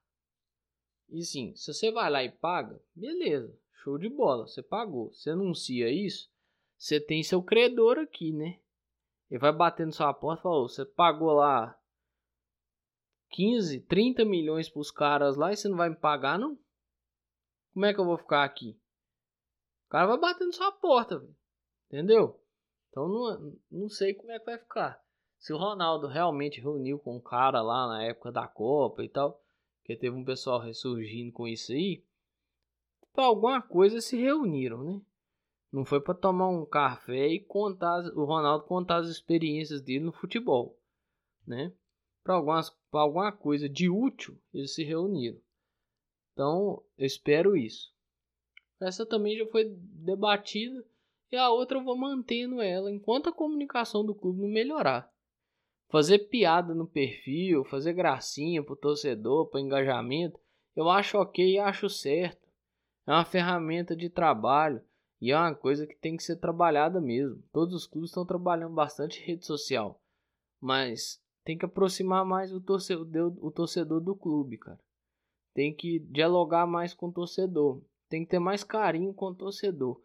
E 1.09 1.23
sim, 1.23 1.55
se 1.55 1.73
você 1.73 1.91
vai 1.91 2.09
lá 2.09 2.23
e 2.23 2.31
paga, 2.31 2.81
beleza, 2.95 3.57
show 3.83 3.97
de 3.97 4.09
bola, 4.09 4.47
você 4.47 4.61
pagou. 4.63 5.13
Você 5.13 5.29
anuncia 5.29 5.89
isso, 5.89 6.29
você 6.77 6.99
tem 6.99 7.23
seu 7.23 7.41
credor 7.41 7.97
aqui, 7.97 8.31
né? 8.31 8.59
Ele 9.29 9.39
vai 9.39 9.51
batendo 9.51 9.93
sua 9.93 10.13
porta 10.13 10.41
e 10.41 10.43
fala, 10.43 10.61
você 10.61 10.85
pagou 10.85 11.33
lá 11.33 11.77
15, 13.31 13.81
30 13.81 14.23
milhões 14.23 14.69
pros 14.69 14.91
caras 14.91 15.35
lá 15.35 15.51
e 15.51 15.57
você 15.57 15.67
não 15.67 15.77
vai 15.77 15.89
me 15.89 15.95
pagar, 15.95 16.39
não? 16.39 16.57
Como 17.73 17.85
é 17.85 17.93
que 17.93 17.99
eu 17.99 18.05
vou 18.05 18.17
ficar 18.17 18.43
aqui? 18.43 18.79
O 19.87 19.89
cara 19.89 20.07
vai 20.07 20.19
bater 20.19 20.45
na 20.45 20.53
sua 20.53 20.71
porta, 20.71 21.19
véio. 21.19 21.35
entendeu? 21.87 22.39
Então 22.89 23.07
não, 23.07 23.57
não 23.69 23.89
sei 23.89 24.13
como 24.13 24.31
é 24.31 24.39
que 24.39 24.45
vai 24.45 24.57
ficar. 24.57 25.03
Se 25.37 25.53
o 25.53 25.57
Ronaldo 25.57 26.07
realmente 26.07 26.61
reuniu 26.61 26.97
com 26.97 27.17
o 27.17 27.21
cara 27.21 27.61
lá 27.61 27.87
na 27.87 28.03
época 28.03 28.31
da 28.31 28.47
Copa 28.47 29.03
e 29.03 29.09
tal, 29.09 29.44
que 29.85 29.95
teve 29.95 30.15
um 30.15 30.25
pessoal 30.25 30.59
ressurgindo 30.59 31.31
com 31.31 31.47
isso 31.47 31.71
aí, 31.71 32.03
para 33.13 33.25
alguma 33.25 33.61
coisa 33.61 34.01
se 34.01 34.17
reuniram, 34.17 34.83
né? 34.83 35.01
Não 35.71 35.85
foi 35.85 36.01
para 36.01 36.15
tomar 36.15 36.49
um 36.49 36.65
café 36.65 37.27
e 37.27 37.39
contar 37.39 38.03
o 38.15 38.25
Ronaldo 38.25 38.65
contar 38.65 38.97
as 38.97 39.07
experiências 39.07 39.81
dele 39.81 40.05
no 40.05 40.11
futebol, 40.11 40.77
né? 41.45 41.71
Para 42.23 42.33
algumas 42.35 42.71
para 42.89 43.01
alguma 43.01 43.31
coisa 43.31 43.69
de 43.69 43.87
útil 43.87 44.37
eles 44.51 44.73
se 44.73 44.83
reuniram. 44.83 45.39
Então, 46.33 46.83
eu 46.97 47.05
espero 47.05 47.55
isso. 47.55 47.93
Essa 48.81 49.05
também 49.05 49.37
já 49.37 49.45
foi 49.47 49.65
debatida 49.69 50.83
e 51.31 51.37
a 51.37 51.49
outra 51.49 51.77
eu 51.77 51.83
vou 51.83 51.95
mantendo 51.95 52.59
ela 52.59 52.91
enquanto 52.91 53.29
a 53.29 53.33
comunicação 53.33 54.03
do 54.03 54.15
clube 54.15 54.41
não 54.41 54.49
melhorar. 54.49 55.13
Fazer 55.89 56.19
piada 56.29 56.73
no 56.73 56.87
perfil, 56.87 57.63
fazer 57.65 57.93
gracinha 57.93 58.63
pro 58.63 58.75
torcedor, 58.75 59.47
para 59.47 59.61
engajamento, 59.61 60.39
eu 60.75 60.89
acho 60.89 61.17
ok 61.17 61.53
e 61.53 61.59
acho 61.59 61.89
certo. 61.89 62.47
É 63.07 63.11
uma 63.11 63.25
ferramenta 63.25 63.95
de 63.95 64.09
trabalho 64.09 64.81
e 65.21 65.31
é 65.31 65.37
uma 65.37 65.55
coisa 65.55 65.87
que 65.87 65.95
tem 65.95 66.17
que 66.17 66.23
ser 66.23 66.37
trabalhada 66.37 66.99
mesmo. 66.99 67.41
Todos 67.53 67.73
os 67.73 67.87
clubes 67.87 68.09
estão 68.09 68.25
trabalhando 68.25 68.73
bastante 68.73 69.23
rede 69.23 69.45
social. 69.45 70.01
Mas 70.59 71.21
tem 71.43 71.57
que 71.57 71.65
aproximar 71.65 72.25
mais 72.25 72.51
o 72.51 72.59
torcedor, 72.59 73.33
o 73.39 73.51
torcedor 73.51 74.01
do 74.01 74.15
clube, 74.15 74.57
cara. 74.57 74.79
Tem 75.53 75.73
que 75.73 75.99
dialogar 75.99 76.65
mais 76.65 76.93
com 76.93 77.07
o 77.07 77.13
torcedor. 77.13 77.81
Tem 78.09 78.23
que 78.23 78.29
ter 78.31 78.39
mais 78.39 78.63
carinho 78.63 79.13
com 79.13 79.27
o 79.27 79.35
torcedor. 79.35 80.01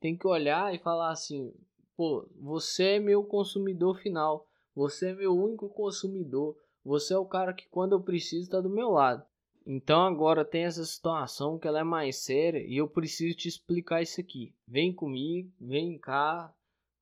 Tem 0.00 0.16
que 0.16 0.26
olhar 0.26 0.74
e 0.74 0.78
falar 0.78 1.10
assim: 1.10 1.52
pô, 1.96 2.28
você 2.36 2.94
é 2.94 3.00
meu 3.00 3.24
consumidor 3.24 3.98
final. 3.98 4.48
Você 4.76 5.08
é 5.08 5.14
meu 5.14 5.34
único 5.34 5.70
consumidor. 5.70 6.54
Você 6.84 7.14
é 7.14 7.18
o 7.18 7.24
cara 7.24 7.54
que 7.54 7.66
quando 7.66 7.92
eu 7.92 8.02
preciso 8.02 8.42
está 8.42 8.60
do 8.60 8.68
meu 8.68 8.90
lado. 8.90 9.26
Então 9.66 10.02
agora 10.02 10.44
tem 10.44 10.64
essa 10.64 10.84
situação 10.84 11.58
que 11.58 11.66
ela 11.66 11.80
é 11.80 11.82
mais 11.82 12.16
séria 12.16 12.62
e 12.64 12.76
eu 12.76 12.86
preciso 12.86 13.34
te 13.34 13.48
explicar 13.48 14.02
isso 14.02 14.20
aqui. 14.20 14.54
Vem 14.68 14.92
comigo, 14.94 15.50
vem 15.58 15.98
cá, 15.98 16.54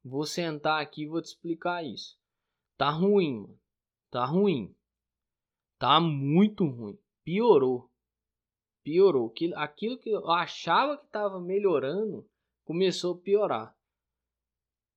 vou 0.05 0.25
sentar 0.25 0.81
aqui 0.81 1.03
e 1.03 1.09
vou 1.09 1.21
te 1.21 1.27
explicar 1.27 1.85
isso. 1.85 2.17
Tá 2.79 2.91
ruim, 2.91 3.41
mano. 3.41 3.59
Tá 4.09 4.25
ruim. 4.25 4.75
Tá 5.77 6.01
muito 6.01 6.65
ruim. 6.65 6.97
Piorou. 7.25 7.91
Piorou. 8.85 9.35
Aquilo 9.57 9.99
que 9.99 10.11
eu 10.11 10.31
achava 10.31 10.97
que 10.97 11.07
estava 11.07 11.41
melhorando 11.41 12.25
começou 12.65 13.15
a 13.15 13.19
piorar. 13.19 13.77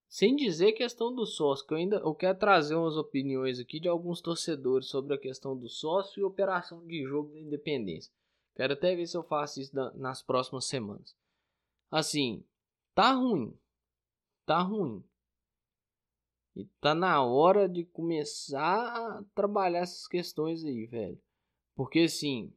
Sem 0.09 0.35
dizer 0.35 0.71
questão 0.71 1.13
do 1.13 1.25
sócio, 1.25 1.65
que 1.67 1.73
eu 1.73 1.77
ainda 1.77 1.97
eu 1.97 2.15
quero 2.15 2.37
trazer 2.37 2.75
umas 2.75 2.95
opiniões 2.95 3.59
aqui 3.59 3.79
de 3.79 3.89
alguns 3.89 4.21
torcedores 4.21 4.87
sobre 4.87 5.13
a 5.13 5.17
questão 5.17 5.55
do 5.55 5.67
sócio 5.67 6.19
e 6.19 6.23
operação 6.23 6.85
de 6.85 7.03
jogo 7.03 7.33
da 7.33 7.39
independência. 7.39 8.11
Quero 8.55 8.73
até 8.73 8.95
ver 8.95 9.05
se 9.05 9.17
eu 9.17 9.23
faço 9.23 9.59
isso 9.59 9.75
nas 9.95 10.21
próximas 10.21 10.65
semanas. 10.65 11.15
Assim, 11.91 12.43
tá 12.95 13.11
ruim. 13.11 13.53
Tá 14.45 14.61
ruim. 14.61 15.03
E 16.55 16.65
tá 16.81 16.95
na 16.95 17.21
hora 17.23 17.69
de 17.69 17.83
começar 17.83 19.19
a 19.19 19.23
trabalhar 19.35 19.81
essas 19.81 20.07
questões 20.07 20.63
aí, 20.63 20.87
velho. 20.87 21.21
Porque 21.75 21.99
assim, 21.99 22.51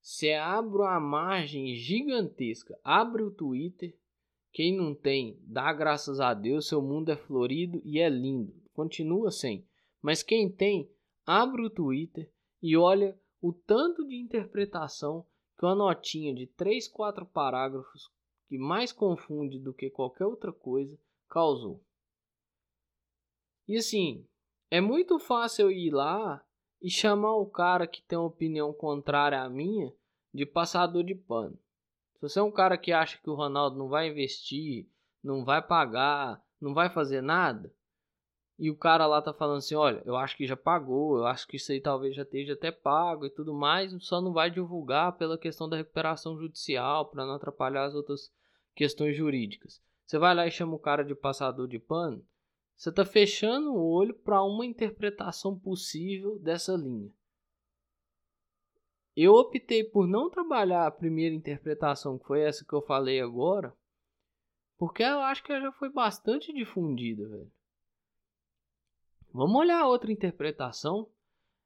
você 0.00 0.32
abre 0.32 0.78
uma 0.78 0.98
margem 0.98 1.74
gigantesca, 1.74 2.78
abre 2.82 3.22
o 3.22 3.30
Twitter, 3.30 3.94
quem 4.56 4.74
não 4.74 4.94
tem, 4.94 5.38
dá 5.42 5.70
graças 5.70 6.18
a 6.18 6.32
Deus, 6.32 6.66
seu 6.66 6.80
mundo 6.80 7.10
é 7.10 7.16
florido 7.16 7.82
e 7.84 7.98
é 7.98 8.08
lindo. 8.08 8.54
Continua 8.72 9.30
sem. 9.30 9.68
Mas 10.00 10.22
quem 10.22 10.50
tem, 10.50 10.90
abre 11.26 11.60
o 11.60 11.68
Twitter 11.68 12.32
e 12.62 12.74
olha 12.74 13.20
o 13.38 13.52
tanto 13.52 14.08
de 14.08 14.16
interpretação 14.16 15.26
que 15.58 15.66
uma 15.66 15.74
notinha 15.74 16.34
de 16.34 16.46
3, 16.46 16.88
4 16.88 17.26
parágrafos, 17.26 18.10
que 18.48 18.56
mais 18.56 18.92
confunde 18.92 19.58
do 19.58 19.74
que 19.74 19.90
qualquer 19.90 20.24
outra 20.24 20.54
coisa, 20.54 20.98
causou. 21.28 21.84
E 23.68 23.76
assim, 23.76 24.26
é 24.70 24.80
muito 24.80 25.18
fácil 25.18 25.66
eu 25.66 25.70
ir 25.70 25.90
lá 25.90 26.42
e 26.80 26.88
chamar 26.88 27.36
o 27.36 27.44
cara 27.44 27.86
que 27.86 28.00
tem 28.00 28.16
uma 28.16 28.28
opinião 28.28 28.72
contrária 28.72 29.42
à 29.42 29.50
minha 29.50 29.92
de 30.32 30.46
passador 30.46 31.04
de 31.04 31.14
pano. 31.14 31.58
Se 32.16 32.22
você 32.22 32.38
é 32.38 32.42
um 32.42 32.50
cara 32.50 32.76
que 32.76 32.92
acha 32.92 33.18
que 33.18 33.30
o 33.30 33.34
Ronaldo 33.34 33.78
não 33.78 33.88
vai 33.88 34.08
investir, 34.08 34.88
não 35.22 35.44
vai 35.44 35.60
pagar, 35.60 36.42
não 36.60 36.74
vai 36.74 36.88
fazer 36.88 37.20
nada, 37.20 37.72
e 38.58 38.70
o 38.70 38.76
cara 38.76 39.06
lá 39.06 39.20
tá 39.20 39.34
falando 39.34 39.58
assim, 39.58 39.74
olha, 39.74 40.02
eu 40.06 40.16
acho 40.16 40.34
que 40.34 40.46
já 40.46 40.56
pagou, 40.56 41.18
eu 41.18 41.26
acho 41.26 41.46
que 41.46 41.56
isso 41.56 41.72
aí 41.72 41.80
talvez 41.80 42.16
já 42.16 42.22
esteja 42.22 42.54
até 42.54 42.70
pago 42.70 43.26
e 43.26 43.30
tudo 43.30 43.52
mais, 43.52 43.92
só 44.02 44.20
não 44.20 44.32
vai 44.32 44.50
divulgar 44.50 45.12
pela 45.12 45.36
questão 45.36 45.68
da 45.68 45.76
recuperação 45.76 46.38
judicial, 46.38 47.06
para 47.10 47.26
não 47.26 47.34
atrapalhar 47.34 47.84
as 47.84 47.94
outras 47.94 48.32
questões 48.74 49.14
jurídicas. 49.14 49.82
Você 50.06 50.18
vai 50.18 50.34
lá 50.34 50.46
e 50.46 50.50
chama 50.50 50.74
o 50.74 50.78
cara 50.78 51.04
de 51.04 51.14
passador 51.14 51.68
de 51.68 51.78
pano, 51.78 52.24
você 52.74 52.88
está 52.88 53.04
fechando 53.04 53.74
o 53.74 53.90
olho 53.90 54.14
para 54.14 54.42
uma 54.42 54.64
interpretação 54.64 55.58
possível 55.58 56.38
dessa 56.38 56.74
linha. 56.74 57.10
Eu 59.16 59.32
optei 59.32 59.82
por 59.82 60.06
não 60.06 60.28
trabalhar 60.28 60.86
a 60.86 60.90
primeira 60.90 61.34
interpretação, 61.34 62.18
que 62.18 62.26
foi 62.26 62.42
essa 62.42 62.66
que 62.66 62.74
eu 62.74 62.82
falei 62.82 63.18
agora, 63.18 63.74
porque 64.76 65.02
eu 65.02 65.20
acho 65.20 65.42
que 65.42 65.50
ela 65.50 65.62
já 65.62 65.72
foi 65.72 65.90
bastante 65.90 66.52
difundida, 66.52 67.26
velho. 67.26 67.50
Vamos 69.32 69.56
olhar 69.56 69.80
a 69.80 69.88
outra 69.88 70.12
interpretação. 70.12 71.10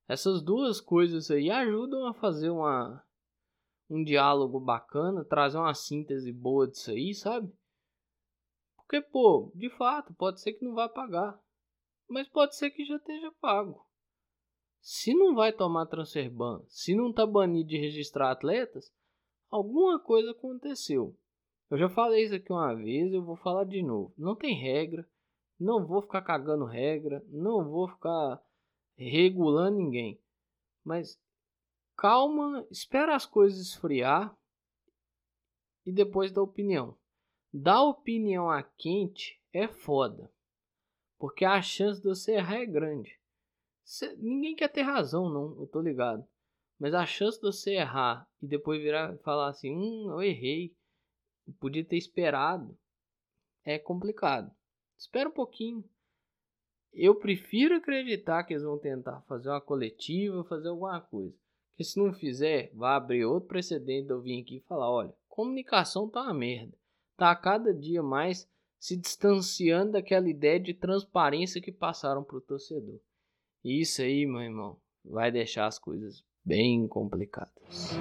Essas 0.07 0.43
duas 0.43 0.81
coisas 0.81 1.29
aí 1.29 1.51
ajudam 1.51 2.07
a 2.07 2.15
fazer 2.15 2.51
uma, 2.51 3.05
um 3.89 4.05
diálogo 4.05 4.61
bacana, 4.61 5.25
trazer 5.25 5.59
uma 5.59 5.75
síntese 5.75 6.33
boa 6.33 6.69
disso 6.69 6.93
aí, 6.93 7.13
sabe? 7.15 7.53
Porque, 8.77 9.01
pô, 9.01 9.51
de 9.57 9.69
fato, 9.71 10.15
pode 10.15 10.41
ser 10.41 10.53
que 10.53 10.65
não 10.65 10.75
vá 10.75 10.89
pagar. 10.89 11.41
Mas 12.09 12.29
pode 12.29 12.57
ser 12.57 12.71
que 12.71 12.85
já 12.85 12.97
esteja 12.97 13.33
pago. 13.41 13.85
Se 14.81 15.15
não 15.15 15.35
vai 15.35 15.53
tomar 15.53 15.87
transfer 15.87 16.31
ban, 16.31 16.63
se 16.67 16.95
não 16.95 17.13
tá 17.13 17.27
banido 17.27 17.69
de 17.69 17.77
registrar 17.77 18.31
atletas, 18.31 18.93
alguma 19.51 19.99
coisa 20.01 20.31
aconteceu. 20.31 21.17
Eu 21.71 21.79
já 21.79 21.89
falei 21.89 22.25
isso 22.25 22.35
aqui 22.35 22.51
uma 22.51 22.75
vez, 22.75 23.13
eu 23.13 23.23
vou 23.23 23.37
falar 23.37 23.65
de 23.65 23.83
novo. 23.83 24.13
Não 24.17 24.35
tem 24.35 24.55
regra, 24.55 25.09
não 25.59 25.87
vou 25.87 26.01
ficar 26.01 26.23
cagando 26.23 26.65
regra, 26.65 27.23
não 27.29 27.69
vou 27.69 27.87
ficar 27.89 28.43
regulando 28.97 29.77
ninguém. 29.77 30.19
Mas 30.83 31.21
calma, 31.97 32.67
espera 32.71 33.15
as 33.15 33.27
coisas 33.27 33.61
esfriar 33.61 34.35
e 35.85 35.93
depois 35.93 36.33
dá 36.33 36.43
opinião. 36.43 36.97
Dar 37.53 37.83
opinião 37.83 38.51
a 38.51 38.63
quente 38.63 39.41
é 39.53 39.69
foda. 39.69 40.33
Porque 41.19 41.45
a 41.45 41.61
chance 41.61 42.01
de 42.01 42.09
você 42.09 42.33
errar 42.37 42.57
é 42.57 42.67
grande. 42.67 43.20
Cê, 43.91 44.15
ninguém 44.19 44.55
quer 44.55 44.69
ter 44.69 44.83
razão, 44.83 45.29
não, 45.29 45.61
eu 45.61 45.67
tô 45.67 45.81
ligado. 45.81 46.25
Mas 46.79 46.95
a 46.95 47.05
chance 47.05 47.39
de 47.39 47.43
você 47.43 47.73
errar 47.73 48.25
e 48.41 48.47
depois 48.47 48.81
virar 48.81 49.19
falar 49.19 49.49
assim, 49.49 49.75
hum, 49.75 50.13
eu 50.13 50.23
errei, 50.23 50.73
eu 51.45 51.53
podia 51.55 51.85
ter 51.85 51.97
esperado, 51.97 52.79
é 53.65 53.81
complicado. 53.81 54.49
Espera 54.97 55.29
um 55.29 55.33
pouquinho. 55.33 55.85
Eu 56.93 57.17
prefiro 57.17 57.75
acreditar 57.75 58.45
que 58.45 58.53
eles 58.53 58.63
vão 58.63 58.79
tentar 58.79 59.23
fazer 59.23 59.49
uma 59.49 59.61
coletiva, 59.61 60.45
fazer 60.45 60.69
alguma 60.69 61.01
coisa. 61.01 61.37
Porque 61.71 61.83
se 61.83 61.99
não 61.99 62.15
fizer, 62.15 62.71
vai 62.73 62.95
abrir 62.95 63.25
outro 63.25 63.49
precedente 63.49 64.07
de 64.07 64.13
eu 64.13 64.21
vir 64.21 64.41
aqui 64.41 64.59
e 64.59 64.67
falar, 64.69 64.89
olha, 64.89 65.13
comunicação 65.29 66.09
tá 66.09 66.23
uma 66.23 66.35
merda. 66.35 66.79
Tá 67.17 67.33
a 67.33 67.37
cada 67.37 67.75
dia 67.75 68.05
mais 68.05 68.49
se 68.79 68.97
distanciando 68.97 69.93
daquela 69.93 70.31
ideia 70.31 70.61
de 70.61 70.75
transparência 70.75 71.61
que 71.61 71.73
passaram 71.73 72.23
pro 72.23 72.41
torcedor. 72.41 73.01
Isso 73.63 74.01
aí, 74.01 74.25
meu 74.25 74.41
irmão, 74.41 74.81
vai 75.05 75.31
deixar 75.31 75.67
as 75.67 75.79
coisas 75.79 76.25
bem 76.43 76.89
complicadas. 76.89 77.93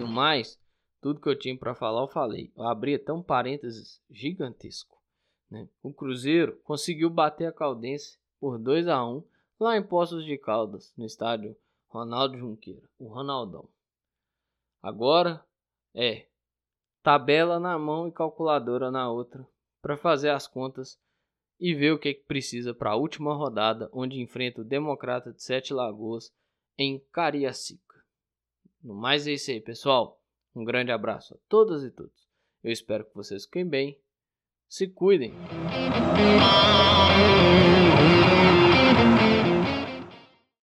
No 0.00 0.08
mais, 0.08 0.58
tudo 0.98 1.20
que 1.20 1.28
eu 1.28 1.38
tinha 1.38 1.58
para 1.58 1.74
falar 1.74 2.00
eu 2.00 2.08
falei. 2.08 2.50
Eu 2.56 2.64
abri 2.66 2.94
até 2.94 3.12
um 3.12 3.22
parênteses 3.22 4.00
gigantesco. 4.08 4.98
Né? 5.50 5.68
O 5.82 5.92
Cruzeiro 5.92 6.58
conseguiu 6.64 7.10
bater 7.10 7.46
a 7.48 7.52
Caldense 7.52 8.18
por 8.40 8.58
2 8.58 8.88
a 8.88 9.04
1 9.04 9.22
lá 9.58 9.76
em 9.76 9.82
Poços 9.82 10.24
de 10.24 10.38
Caldas, 10.38 10.90
no 10.96 11.04
estádio 11.04 11.54
Ronaldo 11.88 12.38
Junqueira, 12.38 12.88
o 12.98 13.08
Ronaldão. 13.08 13.68
Agora 14.82 15.44
é 15.94 16.26
tabela 17.02 17.60
na 17.60 17.78
mão 17.78 18.08
e 18.08 18.12
calculadora 18.12 18.90
na 18.90 19.10
outra 19.10 19.46
para 19.82 19.98
fazer 19.98 20.30
as 20.30 20.46
contas 20.46 20.98
e 21.60 21.74
ver 21.74 21.92
o 21.92 21.98
que, 21.98 22.08
é 22.08 22.14
que 22.14 22.24
precisa 22.24 22.72
para 22.72 22.92
a 22.92 22.96
última 22.96 23.34
rodada, 23.34 23.90
onde 23.92 24.18
enfrenta 24.18 24.62
o 24.62 24.64
Democrata 24.64 25.30
de 25.32 25.42
Sete 25.42 25.74
Lagoas 25.74 26.32
em 26.78 26.98
Cariacica. 27.12 28.02
No 28.82 28.94
mais 28.94 29.26
é 29.26 29.32
isso 29.32 29.50
aí, 29.50 29.60
pessoal. 29.60 30.18
Um 30.56 30.64
grande 30.64 30.90
abraço 30.90 31.34
a 31.34 31.38
todas 31.48 31.84
e 31.84 31.90
todos. 31.90 32.26
Eu 32.64 32.72
espero 32.72 33.04
que 33.04 33.14
vocês 33.14 33.44
fiquem 33.44 33.66
bem. 33.66 34.00
Se 34.68 34.88
cuidem. 34.88 35.34